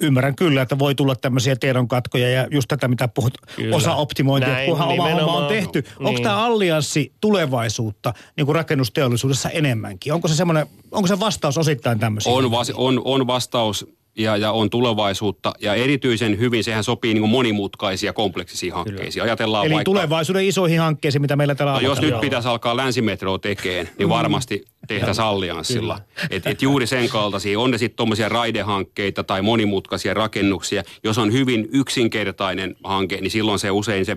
[0.00, 3.76] ymmärrän kyllä, että voi tulla tämmöisiä tiedonkatkoja ja just tätä, mitä puhut, kyllä.
[3.76, 5.80] osa optimointia, kunhan oma homma on tehty.
[5.80, 6.08] Niin.
[6.08, 10.12] Onko tämä allianssi tulevaisuutta niin kuin rakennusteollisuudessa enemmänkin?
[10.12, 12.32] Onko se semmoinen, onko se vastaus osittain tämmöisiä?
[12.32, 13.86] On, vas, on, on vastaus
[14.22, 15.52] ja, ja on tulevaisuutta.
[15.60, 19.22] Ja erityisen hyvin sehän sopii niin kuin monimutkaisia kompleksisia hankkeisiin.
[19.22, 23.38] Ajatellaan Eli vaikka, tulevaisuuden isoihin hankkeisiin, mitä meillä täällä no, Jos nyt pitäisi alkaa länsimetroa
[23.38, 24.10] tekemään, niin mm.
[24.10, 26.00] varmasti tehtäisiin allianssilla.
[26.30, 30.82] Et, et juuri sen kaltaisia, on ne sitten tuommoisia raidehankkeita tai monimutkaisia rakennuksia.
[31.04, 34.16] Jos on hyvin yksinkertainen hanke, niin silloin se usein se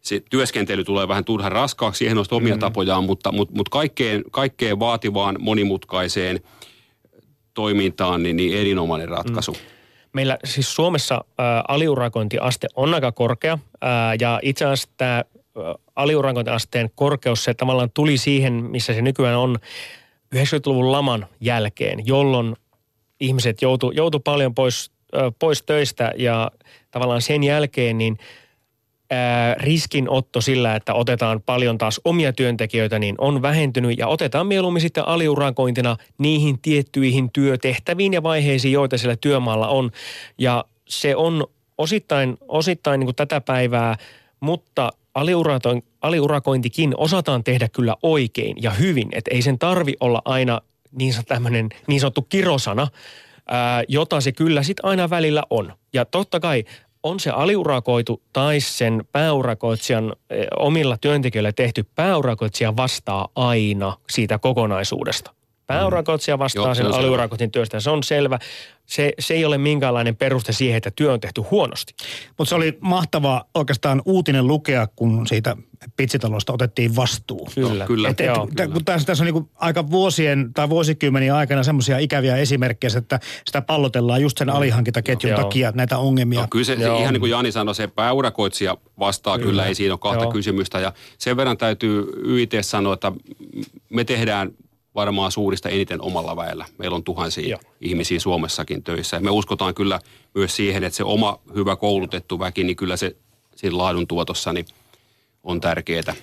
[0.00, 2.60] se työskentely tulee vähän turhan raskaaksi, siihen on omia mm.
[2.60, 6.40] tapojaan, mutta, mutta, mutta kaikkeen, kaikkeen vaativaan, monimutkaiseen–
[7.54, 9.52] toimintaan, niin, niin erinomainen ratkaisu.
[9.52, 9.58] Mm.
[10.12, 13.52] Meillä siis Suomessa ä, aliurakointiaste on aika korkea
[13.84, 13.86] ä,
[14.20, 15.24] ja itse asiassa tämä
[15.96, 19.58] aliurakointiasteen korkeus, se tavallaan tuli siihen, missä se nykyään on
[20.36, 22.56] 90-luvun laman jälkeen, jolloin
[23.20, 26.50] ihmiset joutu, joutu paljon pois, ä, pois töistä ja
[26.90, 28.18] tavallaan sen jälkeen niin
[29.14, 34.80] ää, riskinotto sillä, että otetaan paljon taas omia työntekijöitä, niin on vähentynyt ja otetaan mieluummin
[34.80, 39.90] sitten aliurakointina niihin tiettyihin työtehtäviin ja vaiheisiin, joita siellä työmaalla on.
[40.38, 41.46] Ja se on
[41.78, 43.96] osittain, osittain niin kuin tätä päivää,
[44.40, 44.92] mutta
[46.00, 49.08] aliurakointikin osataan tehdä kyllä oikein ja hyvin.
[49.12, 50.60] Että ei sen tarvi olla aina
[50.92, 52.88] niin, tämmöinen niin sanottu kirosana,
[53.48, 55.72] ää, jota se kyllä sitten aina välillä on.
[55.92, 56.64] Ja totta kai
[57.04, 60.12] on se aliurakoitu tai sen pääurakoitsijan
[60.58, 65.34] omilla työntekijöillä tehty pääurakoitsija vastaa aina siitä kokonaisuudesta.
[65.66, 68.38] Pääurakoitsija vastaa Joo, sen aliurakoitin työstä, se on selvä.
[68.86, 71.94] Se, se ei ole minkäänlainen peruste siihen, että työ on tehty huonosti.
[72.38, 75.56] Mutta se oli mahtava oikeastaan uutinen lukea, kun siitä
[75.96, 77.48] pitsitalosta otettiin vastuu.
[77.54, 77.86] Kyllä.
[77.86, 78.08] kyllä.
[78.08, 78.72] Et, et, Joo, kyllä.
[78.72, 83.62] Kun tässä, tässä on niinku aika vuosien tai vuosikymmeniä aikana semmoisia ikäviä esimerkkejä, että sitä
[83.62, 85.42] pallotellaan just sen alihankintaketjun Joo.
[85.42, 86.40] takia näitä ongelmia.
[86.40, 87.00] No, kyllä se, Joo.
[87.00, 90.32] ihan niin kuin Jani sanoi, se pääurakoitsija vastaa kyllä, kyllä ei siinä ole kahta Joo.
[90.32, 90.80] kysymystä.
[90.80, 93.12] Ja sen verran täytyy YIT sanoa, että
[93.90, 94.50] me tehdään
[94.94, 96.66] varmaan suurista eniten omalla väellä.
[96.78, 97.60] Meillä on tuhansia Joo.
[97.80, 99.20] ihmisiä Suomessakin töissä.
[99.20, 100.00] me uskotaan kyllä
[100.34, 103.16] myös siihen, että se oma hyvä koulutettu väki, niin kyllä se
[103.56, 104.66] siinä laadun tuotossa niin
[105.44, 106.14] on tärkeää.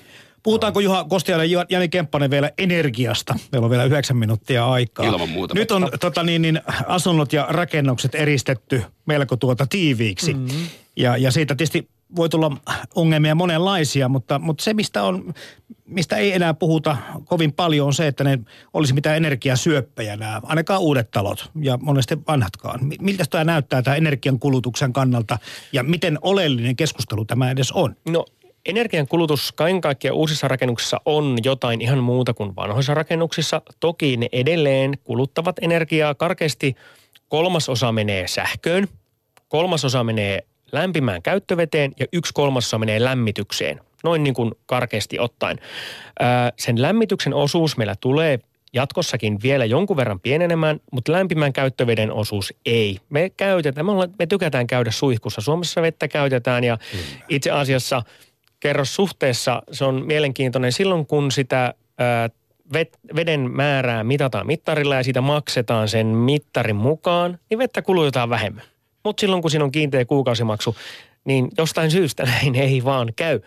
[0.43, 3.35] Puhutaanko Juha Kostiainen ja Jani Kemppanen vielä energiasta?
[3.51, 5.05] Meillä on vielä yhdeksän minuuttia aikaa.
[5.05, 5.53] Ilman muuta.
[5.53, 10.33] Nyt on tota, niin, niin, asunnot ja rakennukset eristetty melko tuota tiiviiksi.
[10.33, 10.67] Mm-hmm.
[10.95, 12.57] Ja, ja siitä tietysti voi tulla
[12.95, 15.33] ongelmia monenlaisia, mutta, mutta se, mistä, on,
[15.85, 18.39] mistä ei enää puhuta kovin paljon, on se, että ne
[18.73, 22.79] olisi mitään energiasyöppejä nämä, ainakaan uudet talot ja monesti vanhatkaan.
[23.01, 25.37] Miltä tämä näyttää tämä energian kulutuksen kannalta
[25.73, 27.95] ja miten oleellinen keskustelu tämä edes on?
[28.09, 28.25] No
[28.65, 33.61] Energian kulutus kaiken kaikkiaan uusissa rakennuksissa on jotain ihan muuta kuin vanhoissa rakennuksissa.
[33.79, 36.15] Toki ne edelleen kuluttavat energiaa.
[36.15, 36.75] Karkeasti
[37.27, 38.87] kolmasosa menee sähköön,
[39.47, 43.79] kolmasosa menee lämpimään käyttöveteen ja yksi kolmasosa menee lämmitykseen.
[44.03, 45.57] Noin niin kuin karkeasti ottaen.
[46.57, 48.39] sen lämmityksen osuus meillä tulee
[48.73, 52.97] jatkossakin vielä jonkun verran pienenemään, mutta lämpimän käyttöveden osuus ei.
[53.09, 55.41] Me käytetään, me, ollaan, me tykätään käydä suihkussa.
[55.41, 56.77] Suomessa vettä käytetään ja
[57.29, 58.03] itse asiassa
[58.59, 61.73] kerrossuhteessa se on mielenkiintoinen silloin, kun sitä
[63.15, 68.70] veden määrää mitataan mittarilla ja siitä maksetaan sen mittarin mukaan, niin vettä kulutetaan vähemmän.
[69.03, 70.75] Mutta silloin, kun siinä on kiinteä kuukausimaksu,
[71.25, 73.39] niin jostain syystä näin ei vaan käy.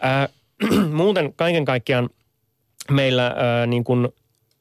[0.00, 0.28] Ää,
[0.92, 2.10] muuten kaiken kaikkiaan
[2.90, 4.12] meillä ää, niin kun,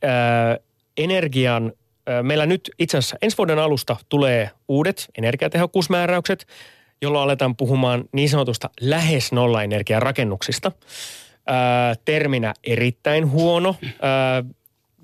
[0.03, 0.57] ää,
[0.97, 1.73] energian,
[2.07, 6.47] ää, meillä nyt itse asiassa ensi vuoden alusta tulee uudet energiatehokkuusmääräykset,
[7.01, 10.71] jolloin aletaan puhumaan niin sanotusta lähes nollaenergiarakennuksista.
[11.47, 13.75] Ää, terminä erittäin huono.
[14.01, 14.43] Ää,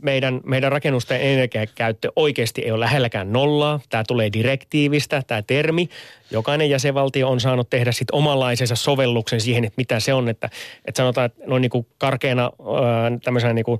[0.01, 3.79] meidän, meidän rakennusten energiakäyttö oikeasti ei ole lähelläkään nollaa.
[3.89, 5.89] Tämä tulee direktiivistä, tämä termi.
[6.31, 10.29] Jokainen jäsenvaltio on saanut tehdä sitten omanlaisensa sovelluksen siihen, että mitä se on.
[10.29, 10.49] Että,
[10.85, 12.51] että sanotaan, että noin niin kuin karkeana
[13.23, 13.79] tämmöisenä niin kuin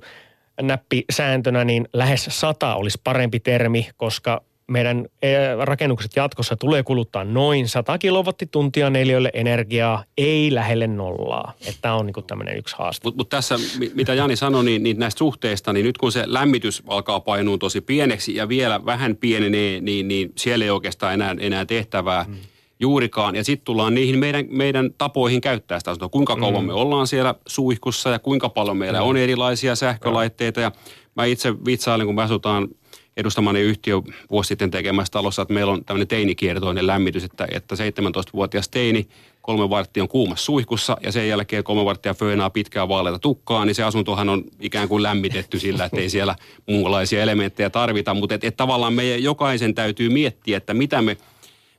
[0.62, 7.68] näppisääntönä, niin lähes sata olisi parempi termi, koska meidän eh, rakennukset jatkossa tulee kuluttaa noin
[7.68, 11.52] 100 kilowattituntia neliölle energiaa, ei lähelle nollaa.
[11.60, 13.06] Että tämä on niin tämmöinen yksi haaste.
[13.06, 13.56] Mutta mut tässä,
[13.94, 17.80] mitä Jani sanoi, niin, niin näistä suhteista, niin nyt kun se lämmitys alkaa painua tosi
[17.80, 22.24] pieneksi ja vielä vähän pienenee, niin, niin siellä ei oikeastaan enää, enää tehtävää.
[22.24, 22.36] Hmm
[22.80, 23.36] juurikaan.
[23.36, 26.08] Ja sitten tullaan niihin meidän, meidän tapoihin käyttää sitä asuntoa.
[26.08, 26.66] Kuinka kauan mm.
[26.66, 29.06] me ollaan siellä suihkussa ja kuinka paljon meillä mm.
[29.06, 30.60] on erilaisia sähkölaitteita.
[30.60, 30.72] Ja
[31.14, 32.68] mä itse vitsailen, kun me asutaan–
[33.16, 38.68] edustamani yhtiö vuosi sitten tekemässä talossa, että meillä on tämmöinen teinikiertoinen lämmitys, että, että 17-vuotias
[38.68, 39.08] teini
[39.42, 43.74] kolme varttia on kuumassa suihkussa ja sen jälkeen kolme varttia föönaa pitkää vaaleita tukkaa, niin
[43.74, 46.36] se asuntohan on ikään kuin lämmitetty sillä, että ei siellä
[46.68, 48.14] muunlaisia elementtejä tarvita.
[48.14, 51.16] Mutta et, et tavallaan meidän jokaisen täytyy miettiä, että mitä me,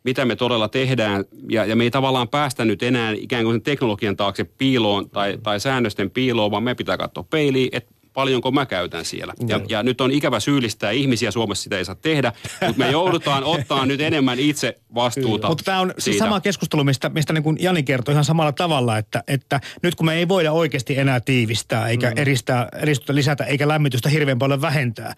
[0.04, 4.16] mitä me todella tehdään ja, ja me ei tavallaan päästä nyt enää ikään kuin teknologian
[4.16, 9.06] taakse piiloon tai, tai säännösten piiloon, vaan me pitää katsoa peiliin, että paljonko mä käytän
[9.06, 9.34] siellä.
[9.48, 12.34] Ja, ja nyt on ikävä syyllistää ihmisiä, Suomessa sitä ei saa tehdä,
[12.68, 15.48] mutta me joudutaan ottaa nyt enemmän itse vastuuta.
[15.48, 18.98] Mutta tämä on siis sama keskustelu, mistä, mistä niin kuin Jani kertoi ihan samalla tavalla,
[18.98, 22.18] että, että nyt kun me ei voida oikeasti enää tiivistää, eikä mm.
[22.18, 25.14] eristää, eristystä lisätä, eikä lämmitystä hirveän paljon vähentää,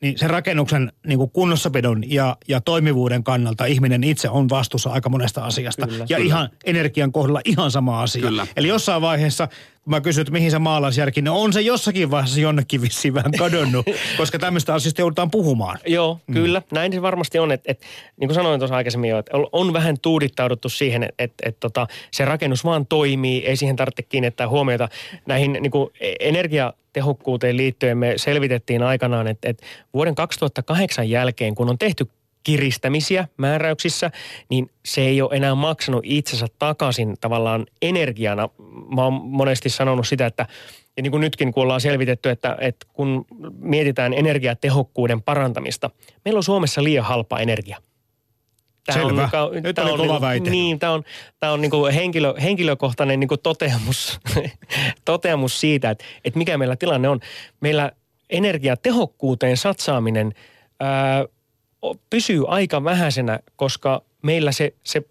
[0.00, 5.08] niin sen rakennuksen niin kuin kunnossapidon ja, ja toimivuuden kannalta ihminen itse on vastuussa aika
[5.08, 5.86] monesta asiasta.
[5.86, 6.28] Kyllä, ja kyllä.
[6.28, 8.22] ihan energian kohdalla ihan sama asia.
[8.22, 8.46] Kyllä.
[8.56, 9.48] Eli jossain vaiheessa
[9.84, 13.32] kun mä kysyn, että mihin se maalaisjärki, niin on se jossakin vaiheessa jonnekin vissiin vähän
[13.38, 15.78] kadonnut, koska tämmöistä asioista joudutaan puhumaan.
[15.86, 16.34] Joo, mm.
[16.34, 16.62] kyllä.
[16.72, 17.52] Näin se varmasti on.
[17.52, 17.86] Että, että,
[18.20, 21.86] niin kuin sanoin tuossa aikaisemmin jo, että on vähän tuudittauduttu siihen, että, että, että tota,
[22.10, 24.88] se rakennus vaan toimii, ei siihen tarvitse kiinnittää huomiota.
[25.26, 31.78] Näihin niin kuin energiatehokkuuteen liittyen me selvitettiin aikanaan, että, että vuoden 2008 jälkeen, kun on
[31.78, 32.08] tehty
[32.44, 34.10] kiristämisiä määräyksissä,
[34.50, 38.48] niin se ei ole enää maksanut itsensä takaisin tavallaan energiana.
[38.94, 40.46] Mä oon monesti sanonut sitä, että
[40.96, 43.24] ja niin kuin nytkin, kun ollaan selvitetty, että, että kun
[43.58, 45.90] mietitään energiatehokkuuden parantamista,
[46.24, 47.78] meillä on Suomessa liian halpa energia.
[48.86, 49.28] Tämä Selvä.
[49.42, 50.50] On, Nyt tämä oli on, kova väite.
[50.50, 51.02] Niin, tämä on,
[51.40, 54.20] tämä on niin kuin henkilö, henkilökohtainen niin kuin toteamus,
[55.04, 57.20] toteamus siitä, että, että mikä meillä tilanne on.
[57.60, 57.92] Meillä
[58.30, 60.32] energiatehokkuuteen satsaaminen
[60.80, 61.24] ää,
[62.10, 65.02] pysyy aika vähäisenä, koska meillä se, se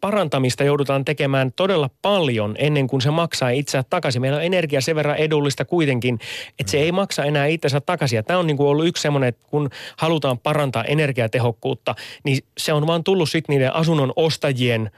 [0.00, 4.20] parantamista joudutaan tekemään todella paljon ennen kuin se maksaa itseään takaisin.
[4.22, 6.18] Meillä on energia sen verran edullista kuitenkin,
[6.58, 8.16] että se ei maksa enää itsensä takaisin.
[8.16, 12.72] Ja tämä on niin kuin ollut yksi semmoinen, että kun halutaan parantaa energiatehokkuutta, niin se
[12.72, 14.90] on vaan tullut sitten niiden asunnon ostajien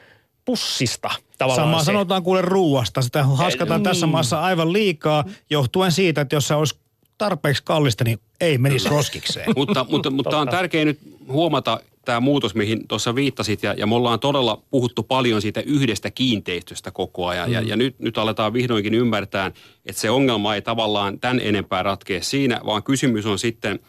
[0.44, 1.84] pussista tavallaan Samaa se.
[1.84, 3.02] sanotaan kuule ruuasta.
[3.02, 4.12] Sitä haskataan tässä niin.
[4.12, 6.74] maassa aivan liikaa johtuen siitä, että jos se olisi
[7.20, 9.52] tarpeeksi kallista, niin ei menisi roskikseen.
[9.56, 10.98] mutta, mutta, mutta on tärkeää nyt
[11.28, 16.10] huomata tämä muutos, mihin tuossa viittasit, ja, ja me ollaan todella puhuttu paljon siitä yhdestä
[16.10, 17.54] kiinteistöstä koko ajan, mm.
[17.54, 19.46] ja, ja nyt, nyt aletaan vihdoinkin ymmärtää,
[19.86, 23.80] että se ongelma ei tavallaan tämän enempää ratkea siinä, vaan kysymys on sitten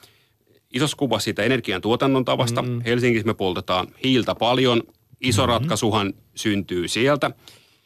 [0.74, 2.62] isossa kuvassa siitä energiantuotannon tavasta.
[2.62, 2.82] Mm.
[2.86, 4.84] Helsingissä me poltetaan hiiltä paljon,
[5.22, 5.54] iso mm-hmm.
[5.54, 7.32] ratkaisuhan syntyy sieltä.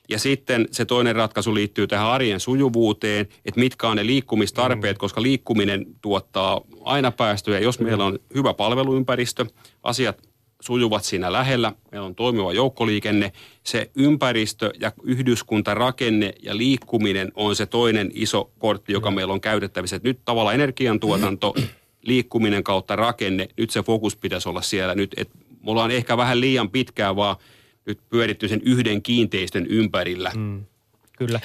[0.09, 4.99] Ja sitten se toinen ratkaisu liittyy tähän arjen sujuvuuteen, että mitkä on ne liikkumistarpeet, mm.
[4.99, 7.59] koska liikkuminen tuottaa aina päästöjä.
[7.59, 7.85] Jos mm.
[7.85, 9.45] meillä on hyvä palveluympäristö,
[9.83, 10.17] asiat
[10.59, 13.31] sujuvat siinä lähellä, meillä on toimiva joukkoliikenne,
[13.63, 19.15] se ympäristö ja yhdyskuntarakenne ja liikkuminen on se toinen iso kortti, joka mm.
[19.15, 19.95] meillä on käytettävissä.
[19.95, 21.53] Että nyt tavallaan energiantuotanto,
[22.01, 24.95] liikkuminen kautta rakenne, nyt se fokus pitäisi olla siellä.
[24.95, 27.35] Nyt, että me ollaan ehkä vähän liian pitkään vaan–
[27.85, 30.31] nyt pyöritty sen yhden kiinteistön ympärillä.
[30.35, 30.65] Mm,
[31.17, 31.39] kyllä.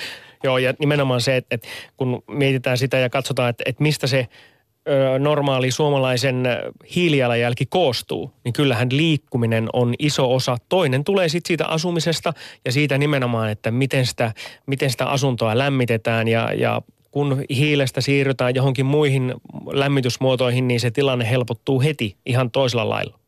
[0.45, 4.29] Joo, ja nimenomaan se, että, että kun mietitään sitä ja katsotaan, että, että mistä se
[4.89, 6.45] ö, normaali suomalaisen
[6.95, 10.57] hiilijalanjälki koostuu, niin kyllähän liikkuminen on iso osa.
[10.69, 12.33] Toinen tulee sitten siitä asumisesta
[12.65, 14.35] ja siitä nimenomaan, että miten sitä,
[14.67, 19.35] miten sitä asuntoa lämmitetään ja, ja kun hiilestä siirrytään johonkin muihin
[19.73, 23.20] lämmitysmuotoihin, niin se tilanne helpottuu heti ihan toisella lailla.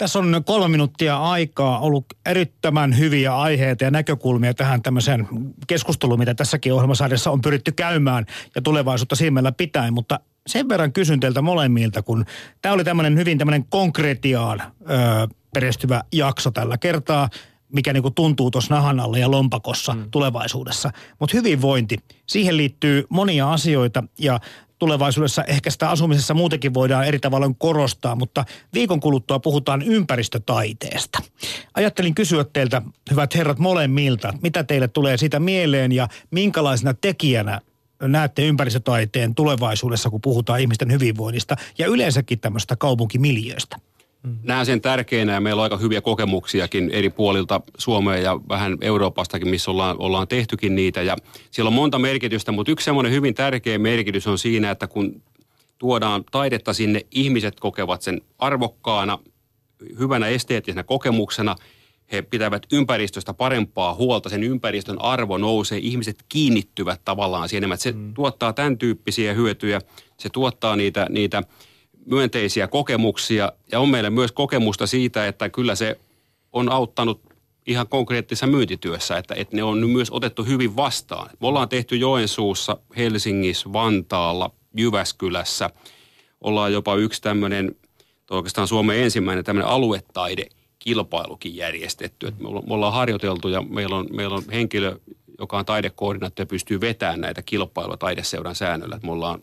[0.00, 5.28] Tässä on kolme minuuttia aikaa ollut erittäin hyviä aiheita ja näkökulmia tähän tämmöiseen
[5.66, 11.20] keskusteluun, mitä tässäkin ohjelmasarjassa on pyritty käymään ja tulevaisuutta silmällä pitäen, mutta sen verran kysyn
[11.20, 12.24] teiltä molemmilta, kun
[12.62, 14.98] tämä oli tämmöinen hyvin tämmöinen konkretiaan öö,
[15.54, 17.28] perestyvä jakso tällä kertaa,
[17.72, 20.10] mikä niinku tuntuu tuossa nahan alla ja lompakossa mm.
[20.10, 20.90] tulevaisuudessa.
[21.18, 24.40] Mutta hyvinvointi, siihen liittyy monia asioita ja
[24.80, 31.18] tulevaisuudessa ehkä sitä asumisessa muutenkin voidaan eri tavalla korostaa, mutta viikon kuluttua puhutaan ympäristötaiteesta.
[31.74, 37.60] Ajattelin kysyä teiltä, hyvät herrat molemmilta, mitä teille tulee siitä mieleen ja minkälaisena tekijänä
[38.02, 43.76] näette ympäristötaiteen tulevaisuudessa, kun puhutaan ihmisten hyvinvoinnista ja yleensäkin tämmöistä kaupunkimiljöistä?
[44.22, 44.38] Mm.
[44.42, 49.48] Näen sen tärkeänä ja meillä on aika hyviä kokemuksiakin eri puolilta Suomea ja vähän Euroopastakin,
[49.48, 51.02] missä ollaan, ollaan tehtykin niitä.
[51.02, 51.16] Ja
[51.50, 55.22] siellä on monta merkitystä, mutta yksi semmoinen hyvin tärkeä merkitys on siinä, että kun
[55.78, 59.18] tuodaan taidetta sinne, ihmiset kokevat sen arvokkaana,
[59.98, 61.56] hyvänä esteettisenä kokemuksena.
[62.12, 67.92] He pitävät ympäristöstä parempaa huolta, sen ympäristön arvo nousee, ihmiset kiinnittyvät tavallaan siihen, että se
[67.92, 68.14] mm.
[68.14, 69.80] tuottaa tämän tyyppisiä hyötyjä,
[70.16, 71.42] se tuottaa niitä, niitä–
[72.06, 76.00] myönteisiä kokemuksia ja on meillä myös kokemusta siitä, että kyllä se
[76.52, 77.20] on auttanut
[77.66, 81.30] ihan konkreettisessa myyntityössä, että, että ne on myös otettu hyvin vastaan.
[81.40, 85.70] Me ollaan tehty Joensuussa, Helsingissä, Vantaalla, Jyväskylässä.
[86.40, 87.76] Ollaan jopa yksi tämmöinen,
[88.30, 90.46] oikeastaan Suomen ensimmäinen tämmöinen aluetaide
[90.78, 92.26] kilpailukin järjestetty.
[92.26, 94.98] Että me ollaan harjoiteltu ja meillä on, meillä on henkilö,
[95.38, 98.96] joka on taidekoordinaattori ja pystyy vetämään näitä kilpailuja taideseuran säännöllä.
[98.96, 99.42] Että me ollaan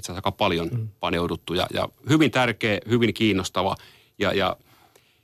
[0.00, 0.88] itse asiassa aika paljon mm.
[1.00, 3.74] paneuduttu ja, ja hyvin tärkeä, hyvin kiinnostava
[4.18, 4.56] ja, ja,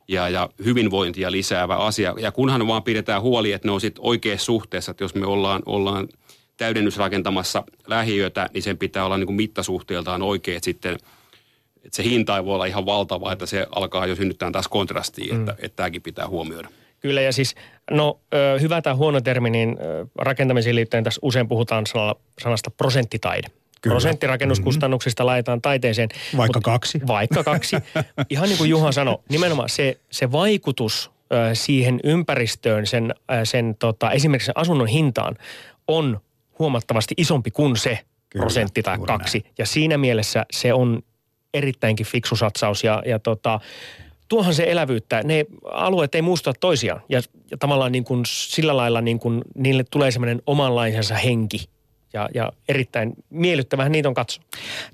[0.09, 2.15] ja, ja hyvinvointia lisäävä asia.
[2.19, 5.63] Ja kunhan vaan pidetään huoli, että ne on sitten oikeassa suhteessa, että jos me ollaan,
[5.67, 6.09] ollaan
[6.57, 10.99] täydennysrakentamassa lähiötä, niin sen pitää olla niin kuin mittasuhteeltaan oikein, että sitten
[11.85, 15.35] että se hinta ei voi olla ihan valtava, että se alkaa jo synnyttää taas kontrastia,
[15.35, 15.41] mm.
[15.41, 16.69] että, että tämäkin pitää huomioida.
[17.01, 17.55] Kyllä ja siis,
[17.91, 18.21] no
[18.61, 19.77] hyvä tai huono termi, niin
[20.19, 21.85] rakentamisiin liittyen tässä usein puhutaan
[22.43, 23.49] sanasta prosenttitaide.
[23.81, 23.95] Kyllä.
[23.95, 25.27] Prosenttirakennuskustannuksista mm-hmm.
[25.27, 26.09] laitetaan taiteeseen.
[26.37, 27.01] Vaikka kaksi.
[27.07, 27.77] Vaikka kaksi.
[28.31, 33.77] Ihan niin kuin Juha sanoi, nimenomaan se, se vaikutus ö, siihen ympäristöön, sen, ö, sen
[33.79, 35.37] tota, esimerkiksi sen asunnon hintaan
[35.89, 36.21] on
[36.59, 37.99] huomattavasti isompi kuin se
[38.31, 39.39] Kyllä, prosentti tai kaksi.
[39.39, 39.55] Näin.
[39.59, 41.03] Ja siinä mielessä se on
[41.55, 43.61] erittäinkin fiksu satsaus ja, ja tota,
[44.29, 45.23] tuohan se elävyyttä.
[45.25, 47.21] Ne alueet ei muusta toisiaan ja,
[47.51, 51.65] ja tavallaan niin kuin sillä lailla niin kuin niille tulee semmoinen omanlaisensa henki–
[52.17, 54.45] ja, ja erittäin miellyttävähän niitä on katsoa.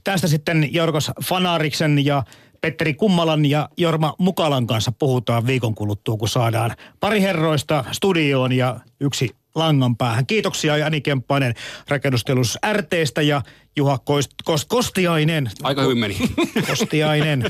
[0.04, 2.22] Tästä sitten Jorgos Fanariksen ja
[2.60, 6.70] Petteri Kummalan ja Jorma Mukalan kanssa puhutaan viikon kuluttua, kun saadaan
[7.00, 10.26] pari herroista studioon ja yksi langan päähän.
[10.26, 11.54] Kiitoksia Jani Kemppainen
[11.88, 13.42] rakennustelus RTstä ja
[13.76, 15.50] Juha Kost, Kost, Kostiainen.
[15.62, 16.16] Aika hyvin meni.
[16.68, 17.44] Kostiainen.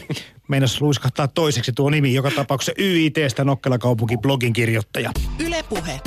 [0.48, 2.14] Meinas luiskahtaa toiseksi tuo nimi.
[2.14, 5.12] Joka tapauksessa YITstä Nokkela kaupunki blogin kirjoittaja.
[5.38, 6.00] Ylepuhe.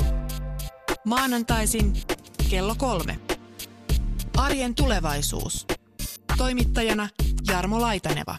[1.04, 1.92] Maanantaisin
[2.50, 3.18] kello kolme.
[4.36, 5.66] Arjen tulevaisuus.
[6.36, 7.08] Toimittajana
[7.48, 8.36] Jarmo Laitaneva.